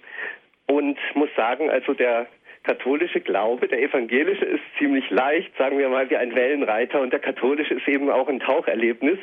[0.67, 2.27] und muss sagen, also der
[2.63, 7.19] katholische Glaube, der evangelische ist ziemlich leicht, sagen wir mal wie ein Wellenreiter und der
[7.19, 9.19] katholische ist eben auch ein Taucherlebnis.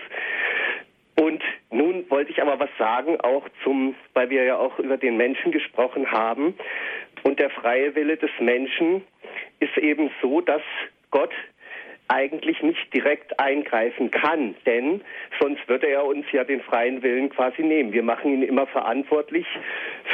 [1.18, 5.16] Und nun wollte ich aber was sagen, auch zum, weil wir ja auch über den
[5.16, 6.54] Menschen gesprochen haben.
[7.22, 9.02] Und der freie Wille des Menschen
[9.60, 10.62] ist eben so, dass
[11.10, 11.32] Gott
[12.08, 15.00] eigentlich nicht direkt eingreifen kann, denn
[15.40, 17.92] sonst würde er uns ja den freien Willen quasi nehmen.
[17.92, 19.46] Wir machen ihn immer verantwortlich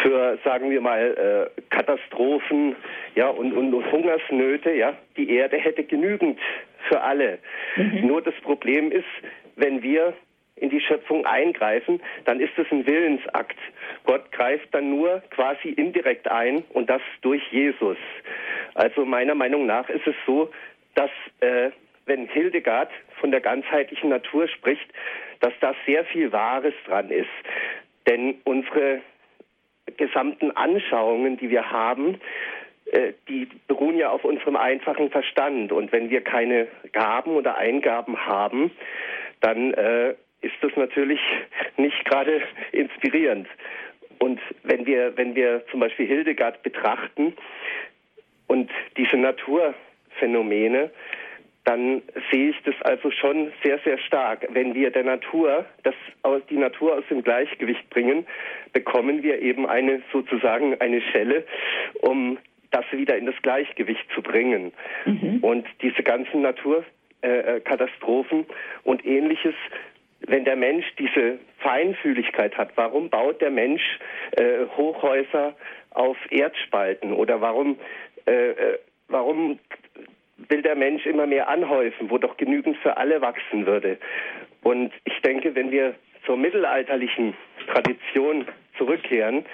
[0.03, 2.77] für, sagen wir mal, äh, Katastrophen,
[3.15, 4.73] ja und, und, und Hungersnöte.
[4.73, 6.39] Ja, die Erde hätte genügend
[6.89, 7.39] für alle.
[7.77, 8.07] Mhm.
[8.07, 9.05] Nur das Problem ist,
[9.57, 10.15] wenn wir
[10.63, 13.59] in die Schöpfung eingreifen, dann ist es ein Willensakt.
[14.05, 17.99] Gott greift dann nur quasi indirekt ein und das durch Jesus.
[18.75, 20.51] Also meiner Meinung nach ist es so,
[20.95, 21.11] dass
[21.41, 21.71] äh,
[22.07, 22.91] wenn Hildegard
[23.21, 24.89] von der ganzheitlichen Natur spricht,
[25.41, 27.29] dass da sehr viel Wahres dran ist.
[28.07, 29.01] Denn unsere
[29.97, 32.21] gesamten Anschauungen, die wir haben,
[32.87, 35.73] äh, die beruhen ja auf unserem einfachen Verstand.
[35.73, 38.71] Und wenn wir keine Gaben oder Eingaben haben,
[39.41, 41.21] dann äh, ist das natürlich
[41.77, 43.49] nicht gerade inspirierend.
[44.19, 47.35] Und wenn wir, wenn wir zum Beispiel Hildegard betrachten
[48.47, 50.91] und diese Naturphänomene,
[51.65, 54.47] dann sehe ich das also schon sehr, sehr stark.
[54.51, 55.95] Wenn wir der Natur, das,
[56.51, 58.27] die Natur aus dem Gleichgewicht bringen,
[58.73, 61.45] bekommen wir eben eine, sozusagen eine Schelle,
[62.01, 62.39] um
[62.73, 64.73] das wieder in das Gleichgewicht zu bringen.
[65.05, 65.39] Mhm.
[65.43, 68.47] Und diese ganzen Naturkatastrophen äh,
[68.83, 69.55] und ähnliches,
[70.27, 73.83] wenn der Mensch diese Feinfühligkeit hat, warum baut der Mensch
[74.33, 75.55] äh, Hochhäuser
[75.91, 77.79] auf Erdspalten oder warum,
[78.27, 79.59] äh, äh warum
[80.49, 83.99] will der Mensch immer mehr anhäufen, wo doch genügend für alle wachsen würde.
[84.63, 85.95] Und ich denke, wenn wir
[86.25, 87.35] zur mittelalterlichen
[87.71, 88.47] Tradition
[88.79, 89.45] zurückkehren,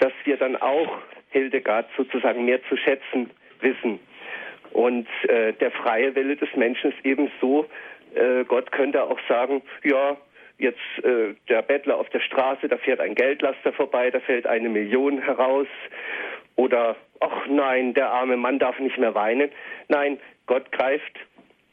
[0.00, 0.98] dass wir dann auch
[1.30, 3.30] Hildegard sozusagen mehr zu schätzen
[3.60, 4.00] wissen.
[4.72, 7.66] Und äh, der freie Wille des Menschen ist eben so,
[8.16, 10.16] äh, Gott könnte auch sagen, ja,
[10.58, 14.68] jetzt äh, der Bettler auf der Straße, da fährt ein Geldlaster vorbei, da fällt eine
[14.68, 15.68] Million heraus.
[16.56, 19.50] Oder, ach nein, der arme Mann darf nicht mehr weinen.
[19.88, 21.18] Nein, Gott greift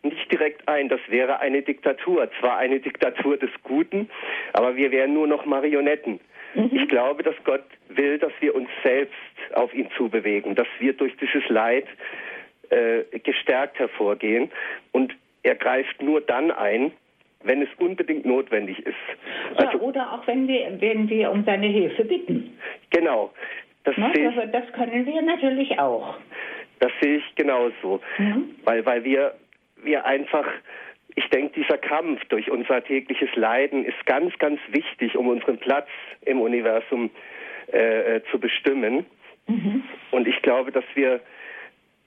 [0.01, 0.89] nicht direkt ein.
[0.89, 2.29] Das wäre eine Diktatur.
[2.39, 4.09] Zwar eine Diktatur des Guten,
[4.51, 6.19] aber wir wären nur noch Marionetten.
[6.55, 6.69] Mhm.
[6.73, 9.15] Ich glaube, dass Gott will, dass wir uns selbst
[9.53, 11.87] auf ihn zubewegen, dass wir durch dieses Leid
[12.69, 14.51] äh, gestärkt hervorgehen.
[14.91, 16.91] Und er greift nur dann ein,
[17.43, 18.95] wenn es unbedingt notwendig ist.
[19.55, 22.57] Also, ja, oder auch wenn wir, wenn wir um seine Hilfe bitten.
[22.89, 23.31] Genau.
[23.83, 26.15] Das, Na, ich, also das können wir natürlich auch.
[26.79, 28.01] Das sehe ich genauso.
[28.17, 28.55] Mhm.
[28.63, 29.35] Weil, weil wir,
[29.83, 30.47] wir einfach,
[31.15, 35.87] ich denke, dieser Kampf durch unser tägliches Leiden ist ganz, ganz wichtig, um unseren Platz
[36.21, 37.09] im Universum
[37.71, 39.05] äh, äh, zu bestimmen.
[39.47, 39.83] Mhm.
[40.11, 41.19] Und ich glaube, dass wir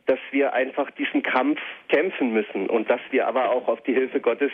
[0.06, 4.20] dass wir einfach diesen Kampf kämpfen müssen und dass wir aber auch auf die Hilfe
[4.20, 4.52] Gottes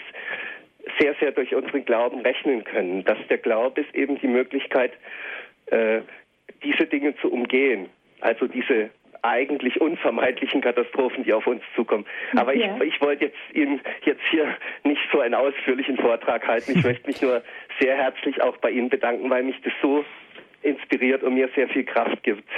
[0.99, 3.05] sehr, sehr durch unseren Glauben rechnen können.
[3.05, 4.93] Dass der Glaube ist eben die Möglichkeit,
[5.67, 6.01] äh,
[6.65, 7.89] diese Dinge zu umgehen.
[8.21, 8.91] Also diese
[9.23, 12.05] eigentlich unvermeidlichen Katastrophen, die auf uns zukommen.
[12.37, 12.77] Aber ja.
[12.77, 16.73] ich, ich wollte jetzt Ihnen jetzt hier nicht so einen ausführlichen Vortrag halten.
[16.77, 17.43] Ich möchte mich nur
[17.81, 20.05] sehr herzlich auch bei Ihnen bedanken, weil mich das so
[20.63, 22.49] inspiriert und mir sehr viel Kraft gibt.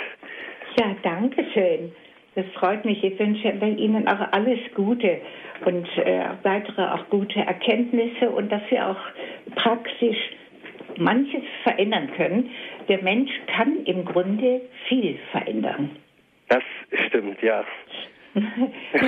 [0.78, 1.92] Ja, danke schön.
[2.34, 3.02] Das freut mich.
[3.04, 5.20] Ich wünsche Ihnen auch alles Gute
[5.64, 10.18] und äh, weitere auch gute Erkenntnisse und dass wir auch praktisch
[10.98, 12.50] manches verändern können.
[12.88, 15.90] Der Mensch kann im Grunde viel verändern.
[16.48, 16.62] Das
[17.06, 17.64] stimmt, ja.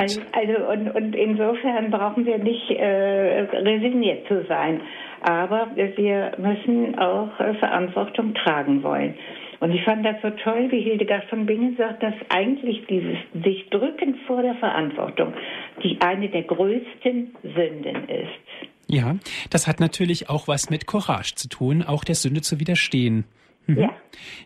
[0.00, 4.80] also, also und, und, insofern brauchen wir nicht äh, resigniert zu sein.
[5.22, 9.14] Aber wir müssen auch äh, Verantwortung tragen wollen.
[9.60, 13.68] Und ich fand das so toll, wie Hildegard von Bingen sagt, dass eigentlich dieses sich
[13.70, 15.32] drücken vor der Verantwortung
[15.82, 18.68] die eine der größten Sünden ist.
[18.88, 19.16] Ja,
[19.50, 23.24] das hat natürlich auch was mit Courage zu tun, auch der Sünde zu widerstehen.
[23.66, 23.78] Mhm.
[23.78, 23.96] Ja.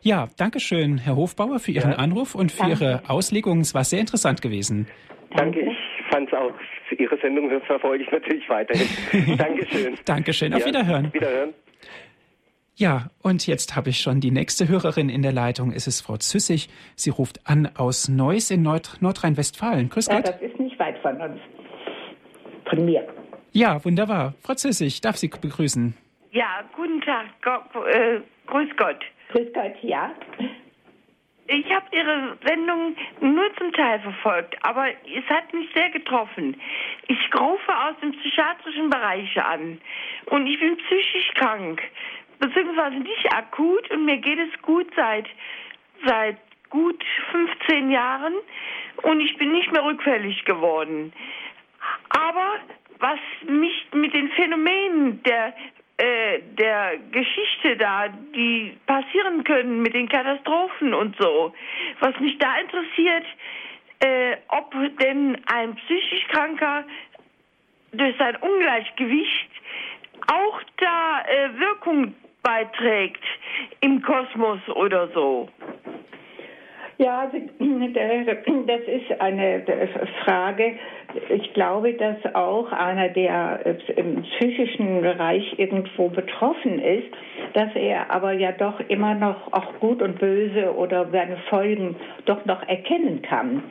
[0.03, 1.99] Ja, danke schön, Herr Hofbauer, für Ihren ja.
[1.99, 2.85] Anruf und für danke.
[2.85, 3.61] Ihre Auslegung.
[3.61, 4.87] Es war sehr interessant gewesen.
[5.37, 5.77] Danke, ich
[6.11, 6.53] fand es auch.
[6.99, 8.89] Ihre Sendung verfolge ich natürlich weiterhin.
[9.37, 9.95] Dankeschön.
[10.05, 10.55] Dankeschön.
[10.55, 10.67] Auf ja.
[10.67, 11.13] Wiederhören.
[11.13, 11.55] Wiederhören.
[12.81, 15.71] Ja, und jetzt habe ich schon die nächste Hörerin in der Leitung.
[15.71, 16.71] Es ist Frau Züssig.
[16.97, 19.91] Sie ruft an aus Neuss in Nord Nordrhein-Westfalen.
[19.91, 20.27] Grüß Gott.
[20.27, 21.39] Ja, das ist nicht weit von uns.
[22.71, 23.07] Von mir.
[23.53, 24.33] Ja, wunderbar.
[24.43, 25.95] Frau Züssig, darf Sie begrüßen.
[26.33, 27.27] Ja, guten Tag.
[27.43, 29.05] Go äh, grüß Gott.
[29.33, 30.13] Grüß Gott, ja.
[31.49, 36.57] Ich habe Ihre Sendung nur zum Teil verfolgt, aber es hat mich sehr getroffen.
[37.09, 39.81] Ich rufe aus dem psychiatrischen Bereich an
[40.27, 41.83] und ich bin psychisch krank
[42.41, 45.27] beziehungsweise nicht akut und mir geht es gut seit,
[46.05, 46.39] seit
[46.71, 48.35] gut 15 Jahren
[49.03, 51.13] und ich bin nicht mehr rückfällig geworden.
[52.09, 52.57] Aber
[52.99, 55.55] was mich mit den Phänomenen der
[56.01, 61.53] äh, der Geschichte da, die passieren können mit den Katastrophen und so,
[62.01, 63.27] was mich da interessiert,
[63.99, 66.85] äh, ob denn ein psychisch Kranker
[67.93, 69.51] durch sein Ungleichgewicht
[70.33, 73.23] auch da äh, Wirkung beiträgt
[73.81, 75.49] im Kosmos oder so?
[77.01, 77.39] Ja, also,
[78.67, 79.65] das ist eine
[80.23, 80.75] Frage.
[81.31, 83.65] Ich glaube, dass auch einer, der
[83.97, 87.09] im psychischen Bereich irgendwo betroffen ist,
[87.55, 92.45] dass er aber ja doch immer noch auch gut und böse oder seine Folgen doch
[92.45, 93.63] noch erkennen kann.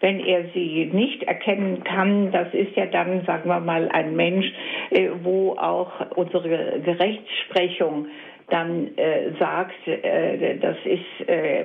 [0.00, 4.46] Wenn er sie nicht erkennen kann, das ist ja dann, sagen wir mal, ein Mensch,
[4.90, 8.06] äh, wo auch unsere Gerechtsprechung
[8.48, 11.64] dann äh, sagt, äh, das ist, äh,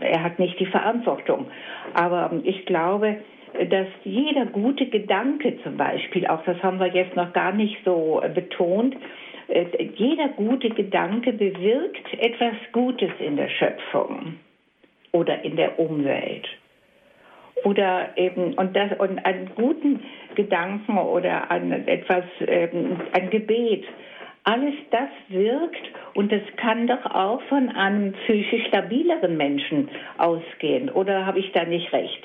[0.00, 1.46] er hat nicht die Verantwortung.
[1.94, 3.18] Aber ich glaube,
[3.68, 8.22] dass jeder gute Gedanke zum Beispiel, auch das haben wir jetzt noch gar nicht so
[8.34, 8.96] betont,
[9.48, 9.66] äh,
[9.96, 14.36] jeder gute Gedanke bewirkt etwas Gutes in der Schöpfung
[15.12, 16.48] oder in der Umwelt.
[17.64, 20.00] Oder eben, und das, und einen guten
[20.34, 23.84] Gedanken oder ein, etwas, ähm, ein Gebet,
[24.44, 25.82] alles das wirkt
[26.14, 29.88] und das kann doch auch von einem psychisch stabileren Menschen
[30.18, 30.90] ausgehen.
[30.90, 32.22] Oder habe ich da nicht recht?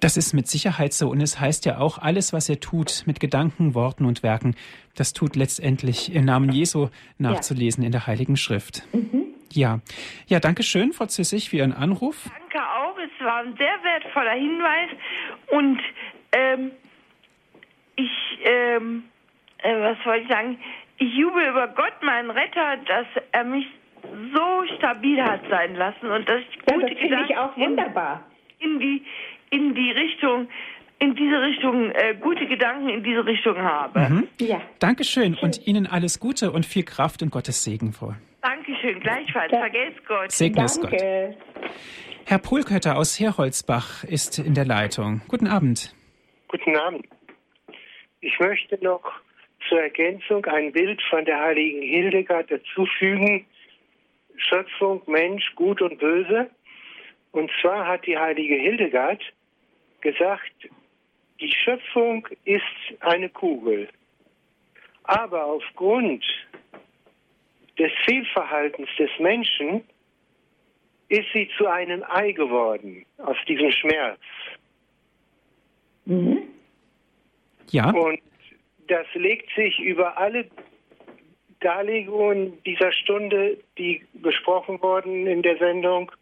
[0.00, 1.08] Das ist mit Sicherheit so.
[1.08, 4.54] Und es heißt ja auch, alles, was er tut mit Gedanken, Worten und Werken,
[4.94, 6.88] das tut letztendlich im Namen Jesu
[7.18, 7.86] nachzulesen ja.
[7.86, 8.86] in der Heiligen Schrift.
[8.92, 9.24] Mhm.
[9.52, 9.80] Ja.
[10.26, 12.28] Ja, danke schön, Frau Züssig, für Ihren Anruf.
[12.38, 12.75] Danke auch.
[13.36, 14.88] War ein sehr wertvoller Hinweis.
[15.48, 15.78] Und
[16.32, 16.70] ähm,
[17.96, 18.10] ich,
[18.44, 19.02] ähm,
[19.58, 20.58] äh, was wollte ich sagen?
[20.96, 23.66] Ich jubel über Gott, meinen Retter, dass er mich
[24.02, 28.24] so stabil hat sein lassen und dass ich gute ja, das finde ich auch wunderbar.
[28.58, 29.04] In die,
[29.50, 30.48] in die Richtung,
[30.98, 34.00] in diese Richtung, äh, gute Gedanken in diese Richtung habe.
[34.00, 34.28] Mhm.
[34.40, 34.62] Ja.
[34.78, 38.16] Dankeschön und Ihnen alles Gute und viel Kraft und Gottes Segen vor.
[38.40, 39.52] Dankeschön, gleichfalls.
[39.52, 39.58] Ja.
[39.58, 40.32] Vergelt's Gott.
[40.32, 40.94] Segne es Gott.
[42.28, 45.20] Herr Polkötter aus Herholzbach ist in der Leitung.
[45.28, 45.94] Guten Abend.
[46.48, 47.06] Guten Abend.
[48.20, 49.12] Ich möchte noch
[49.68, 53.46] zur Ergänzung ein Bild von der heiligen Hildegard dazufügen.
[54.38, 56.50] Schöpfung, Mensch, Gut und Böse.
[57.30, 59.22] Und zwar hat die heilige Hildegard
[60.00, 60.68] gesagt,
[61.40, 62.64] die Schöpfung ist
[63.02, 63.88] eine Kugel.
[65.04, 66.24] Aber aufgrund
[67.78, 69.84] des Fehlverhaltens des Menschen
[71.08, 74.20] ist sie zu einem Ei geworden, aus diesem Schmerz.
[76.04, 76.42] Mhm.
[77.70, 77.90] Ja.
[77.90, 78.20] Und
[78.88, 80.48] das legt sich über alle
[81.60, 86.12] Darlegungen dieser Stunde, die besprochen wurden in der Sendung,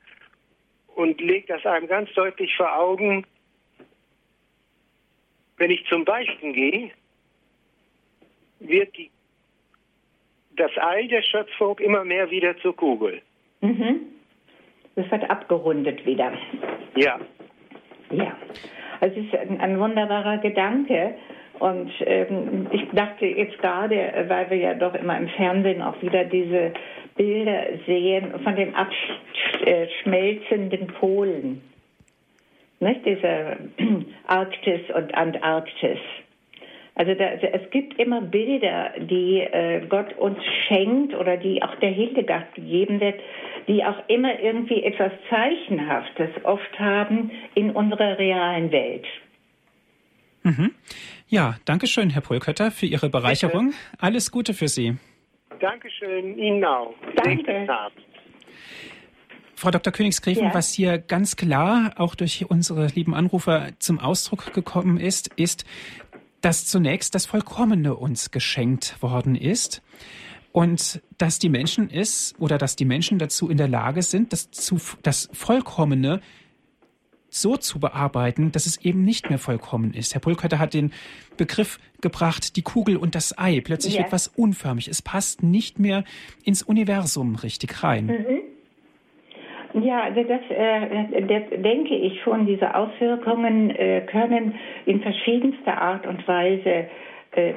[0.94, 3.26] und legt das einem ganz deutlich vor Augen,
[5.56, 6.90] wenn ich zum Beichten gehe,
[8.60, 9.10] wird die,
[10.56, 13.22] das Ei der Schöpfung immer mehr wieder zur Kugel.
[13.60, 14.06] Mhm.
[14.96, 16.32] Das wird abgerundet wieder.
[16.96, 17.18] Ja.
[18.10, 18.36] Ja.
[19.00, 21.14] Also es ist ein, ein wunderbarer Gedanke.
[21.58, 26.24] Und ähm, ich dachte jetzt gerade, weil wir ja doch immer im Fernsehen auch wieder
[26.24, 26.72] diese
[27.16, 31.62] Bilder sehen von den abschmelzenden Polen.
[32.80, 33.06] Nicht?
[33.06, 33.56] Diese
[34.26, 36.00] Arktis und Antarktis.
[36.96, 41.90] Also da, es gibt immer Bilder, die äh, Gott uns schenkt oder die auch der
[41.90, 43.20] Hildegard gegeben wird,
[43.66, 49.06] die auch immer irgendwie etwas Zeichenhaftes oft haben in unserer realen Welt.
[50.44, 50.72] Mhm.
[51.26, 53.68] Ja, danke schön, Herr Polkötter, für Ihre Bereicherung.
[53.68, 53.78] Bitte.
[53.98, 54.96] Alles Gute für Sie.
[55.58, 56.94] Dankeschön, Ihnen auch.
[57.16, 57.66] Danke.
[59.56, 59.92] Frau Dr.
[59.92, 60.54] Königsgräfen, ja.
[60.54, 65.64] was hier ganz klar auch durch unsere lieben Anrufer zum Ausdruck gekommen ist, ist,
[66.44, 69.80] dass zunächst das Vollkommene uns geschenkt worden ist
[70.52, 74.50] und dass die Menschen ist oder dass die Menschen dazu in der Lage sind, das,
[74.50, 76.20] zu, das Vollkommene
[77.30, 80.12] so zu bearbeiten, dass es eben nicht mehr vollkommen ist.
[80.12, 80.92] Herr Pulkötter hat den
[81.38, 83.62] Begriff gebracht, die Kugel und das Ei.
[83.62, 84.02] Plötzlich ja.
[84.02, 84.86] wird was unförmig.
[84.86, 86.04] Es passt nicht mehr
[86.44, 88.06] ins Universum richtig rein.
[88.06, 88.42] Mhm.
[89.74, 92.46] Ja, also das, äh, das, denke ich schon.
[92.46, 94.54] Diese Auswirkungen äh, können
[94.86, 96.86] in verschiedenster Art und Weise
[97.32, 97.52] äh,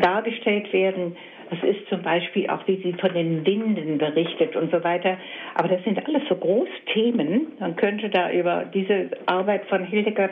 [0.00, 1.16] dargestellt werden.
[1.50, 5.18] Das ist zum Beispiel auch, wie sie von den Winden berichtet und so weiter.
[5.54, 7.48] Aber das sind alles so Großthemen.
[7.58, 10.30] Man könnte da über diese Arbeit von Hildegard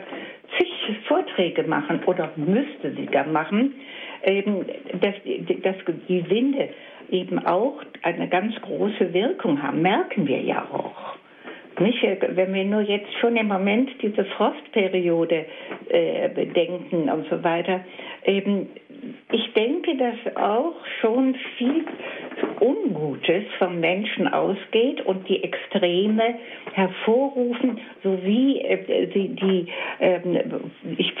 [0.57, 0.69] zig
[1.07, 3.75] Vorträge machen oder müsste sie da machen,
[4.25, 4.65] eben,
[4.99, 5.15] dass,
[5.61, 5.75] dass
[6.07, 6.69] die Winde
[7.11, 11.17] eben auch eine ganz große Wirkung haben, merken wir ja auch.
[11.79, 12.03] Nicht?
[12.03, 15.45] Wenn wir nur jetzt schon im Moment diese Frostperiode
[15.87, 17.81] äh, bedenken und so weiter,
[18.25, 18.67] eben
[19.31, 21.85] ich denke, dass auch schon viel
[22.59, 26.35] Ungutes vom Menschen ausgeht und die Extreme
[26.73, 29.67] hervorrufen, so wie äh, die, die
[29.99, 30.19] äh,
[30.97, 31.13] ich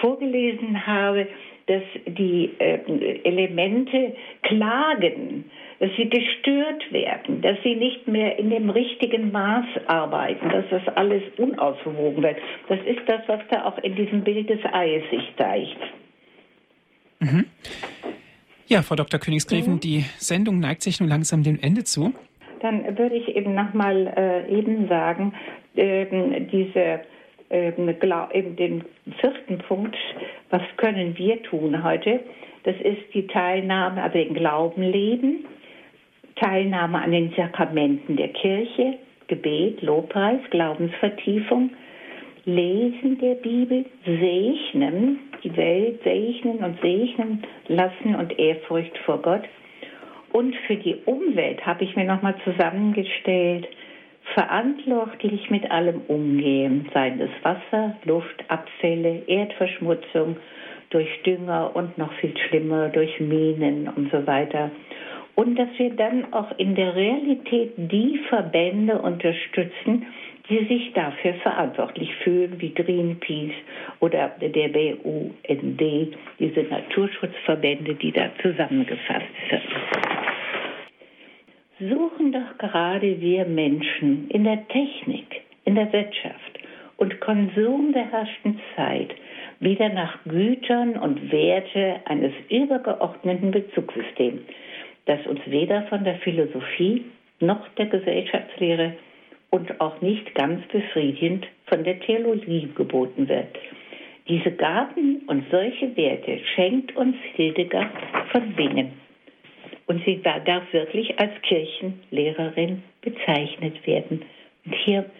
[0.00, 1.26] vorgelesen habe,
[1.70, 2.80] dass die äh,
[3.22, 5.44] Elemente klagen,
[5.78, 10.96] dass sie gestört werden, dass sie nicht mehr in dem richtigen Maß arbeiten, dass das
[10.96, 12.38] alles unausgewogen wird.
[12.68, 15.78] Das ist das, was da auch in diesem Bild des Eies sich zeigt.
[17.20, 17.46] Mhm.
[18.66, 19.20] Ja, Frau Dr.
[19.20, 19.80] Königsgräfen, mhm.
[19.80, 22.12] die Sendung neigt sich nun langsam dem Ende zu.
[22.60, 25.32] Dann würde ich eben nochmal äh, eben sagen,
[25.76, 27.00] ähm, diese,
[27.50, 27.88] ähm,
[28.32, 28.84] eben den
[29.20, 29.96] vierten Punkt,
[30.50, 32.20] Was können wir tun heute?
[32.64, 35.46] Das ist die Teilnahme, also den Glauben leben,
[36.36, 38.98] Teilnahme an den Sakramenten der Kirche,
[39.28, 41.70] Gebet, Lobpreis, Glaubensvertiefung,
[42.44, 49.42] Lesen der Bibel, segnen, die Welt segnen und segnen lassen und Ehrfurcht vor Gott.
[50.32, 53.68] Und für die Umwelt habe ich mir nochmal zusammengestellt,
[54.34, 60.36] verantwortlich mit allem umgehen, seien es Wasser, Luft, Abfälle, Erdverschmutzung
[60.90, 64.70] durch Dünger und noch viel schlimmer durch Minen und so weiter.
[65.36, 70.06] Und dass wir dann auch in der Realität die Verbände unterstützen,
[70.48, 73.54] die sich dafür verantwortlich fühlen, wie Greenpeace
[74.00, 75.80] oder der BUND,
[76.38, 80.29] diese Naturschutzverbände, die da zusammengefasst sind.
[81.80, 86.60] Suchen doch gerade wir Menschen in der Technik, in der Wirtschaft
[86.98, 89.14] und Konsum der herrschten Zeit
[89.60, 94.42] wieder nach Gütern und Werte eines übergeordneten Bezugssystems,
[95.06, 97.06] das uns weder von der Philosophie
[97.40, 98.92] noch der Gesellschaftslehre
[99.48, 103.56] und auch nicht ganz befriedigend von der Theologie geboten wird.
[104.28, 107.88] Diese Gaben und solche Werte schenkt uns Hildegard
[108.32, 108.92] von Bingen.
[109.90, 114.24] Und sie darf wirklich als Kirchenlehrerin bezeichnet werden.
[114.64, 115.10] Und hier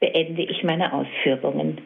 [0.00, 1.80] beende ich meine Ausführungen.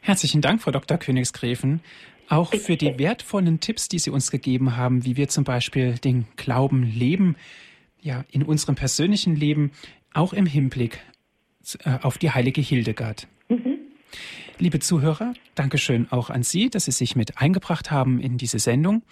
[0.00, 0.96] Herzlichen Dank, Frau Dr.
[0.96, 1.80] Königsgräfen.
[2.28, 2.62] Auch Bitte.
[2.62, 6.84] für die wertvollen Tipps, die Sie uns gegeben haben, wie wir zum Beispiel den Glauben
[6.84, 7.34] leben,
[8.00, 9.72] ja, in unserem persönlichen Leben,
[10.14, 11.00] auch im Hinblick
[11.84, 13.26] äh, auf die heilige Hildegard.
[13.48, 13.78] Mhm.
[14.60, 19.02] Liebe Zuhörer, Dankeschön auch an Sie, dass Sie sich mit eingebracht haben in diese Sendung.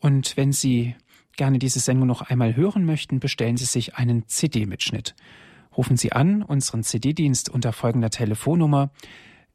[0.00, 0.94] Und wenn Sie
[1.36, 5.14] gerne diese Sendung noch einmal hören möchten, bestellen Sie sich einen CD-Mitschnitt.
[5.76, 8.90] Rufen Sie an unseren CD-Dienst unter folgender Telefonnummer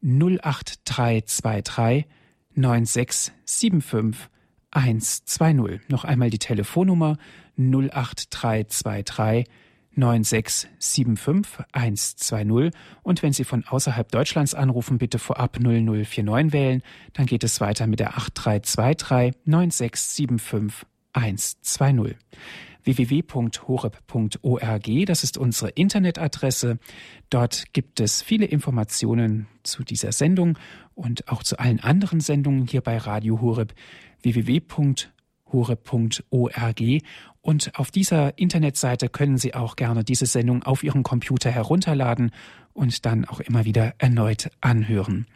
[0.02, 2.06] 08323
[2.54, 4.30] 9675
[4.70, 5.88] 120.
[5.88, 7.18] Noch einmal die Telefonnummer
[7.56, 9.46] 08323
[9.92, 12.72] 9675 120
[13.02, 17.86] und wenn Sie von außerhalb Deutschlands anrufen, bitte vorab 0049 wählen, dann geht es weiter
[17.86, 22.16] mit der 8323 9675 120
[22.84, 24.46] www.horeb.org.
[25.06, 26.78] Das ist unsere Internetadresse.
[27.28, 30.58] Dort gibt es viele Informationen zu dieser Sendung
[30.94, 33.74] und auch zu allen anderen Sendungen hier bei Radio Horeb.
[34.22, 35.10] www.horeb.org
[35.52, 36.80] horeb.org
[37.42, 42.32] und auf dieser Internetseite können Sie auch gerne diese Sendung auf Ihren Computer herunterladen
[42.72, 45.26] und dann auch immer wieder erneut anhören.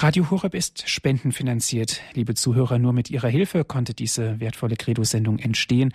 [0.00, 2.02] Radio Horeb ist spendenfinanziert.
[2.14, 5.92] Liebe Zuhörer, nur mit Ihrer Hilfe konnte diese wertvolle Credo-Sendung entstehen.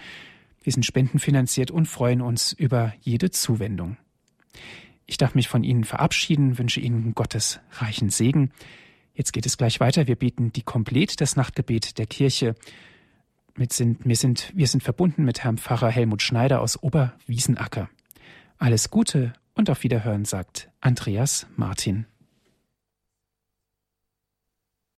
[0.62, 3.96] Wir sind spendenfinanziert und freuen uns über jede Zuwendung.
[5.06, 8.52] Ich darf mich von Ihnen verabschieden, wünsche Ihnen Gottes reichen Segen.
[9.14, 10.06] Jetzt geht es gleich weiter.
[10.06, 12.56] Wir beten die Komplett, das Nachtgebet der Kirche.
[13.56, 17.90] Mit sind, wir, sind, wir sind verbunden mit Herrn Pfarrer Helmut Schneider aus Oberwiesenacker.
[18.58, 22.06] Alles Gute und auf Wiederhören, sagt Andreas Martin.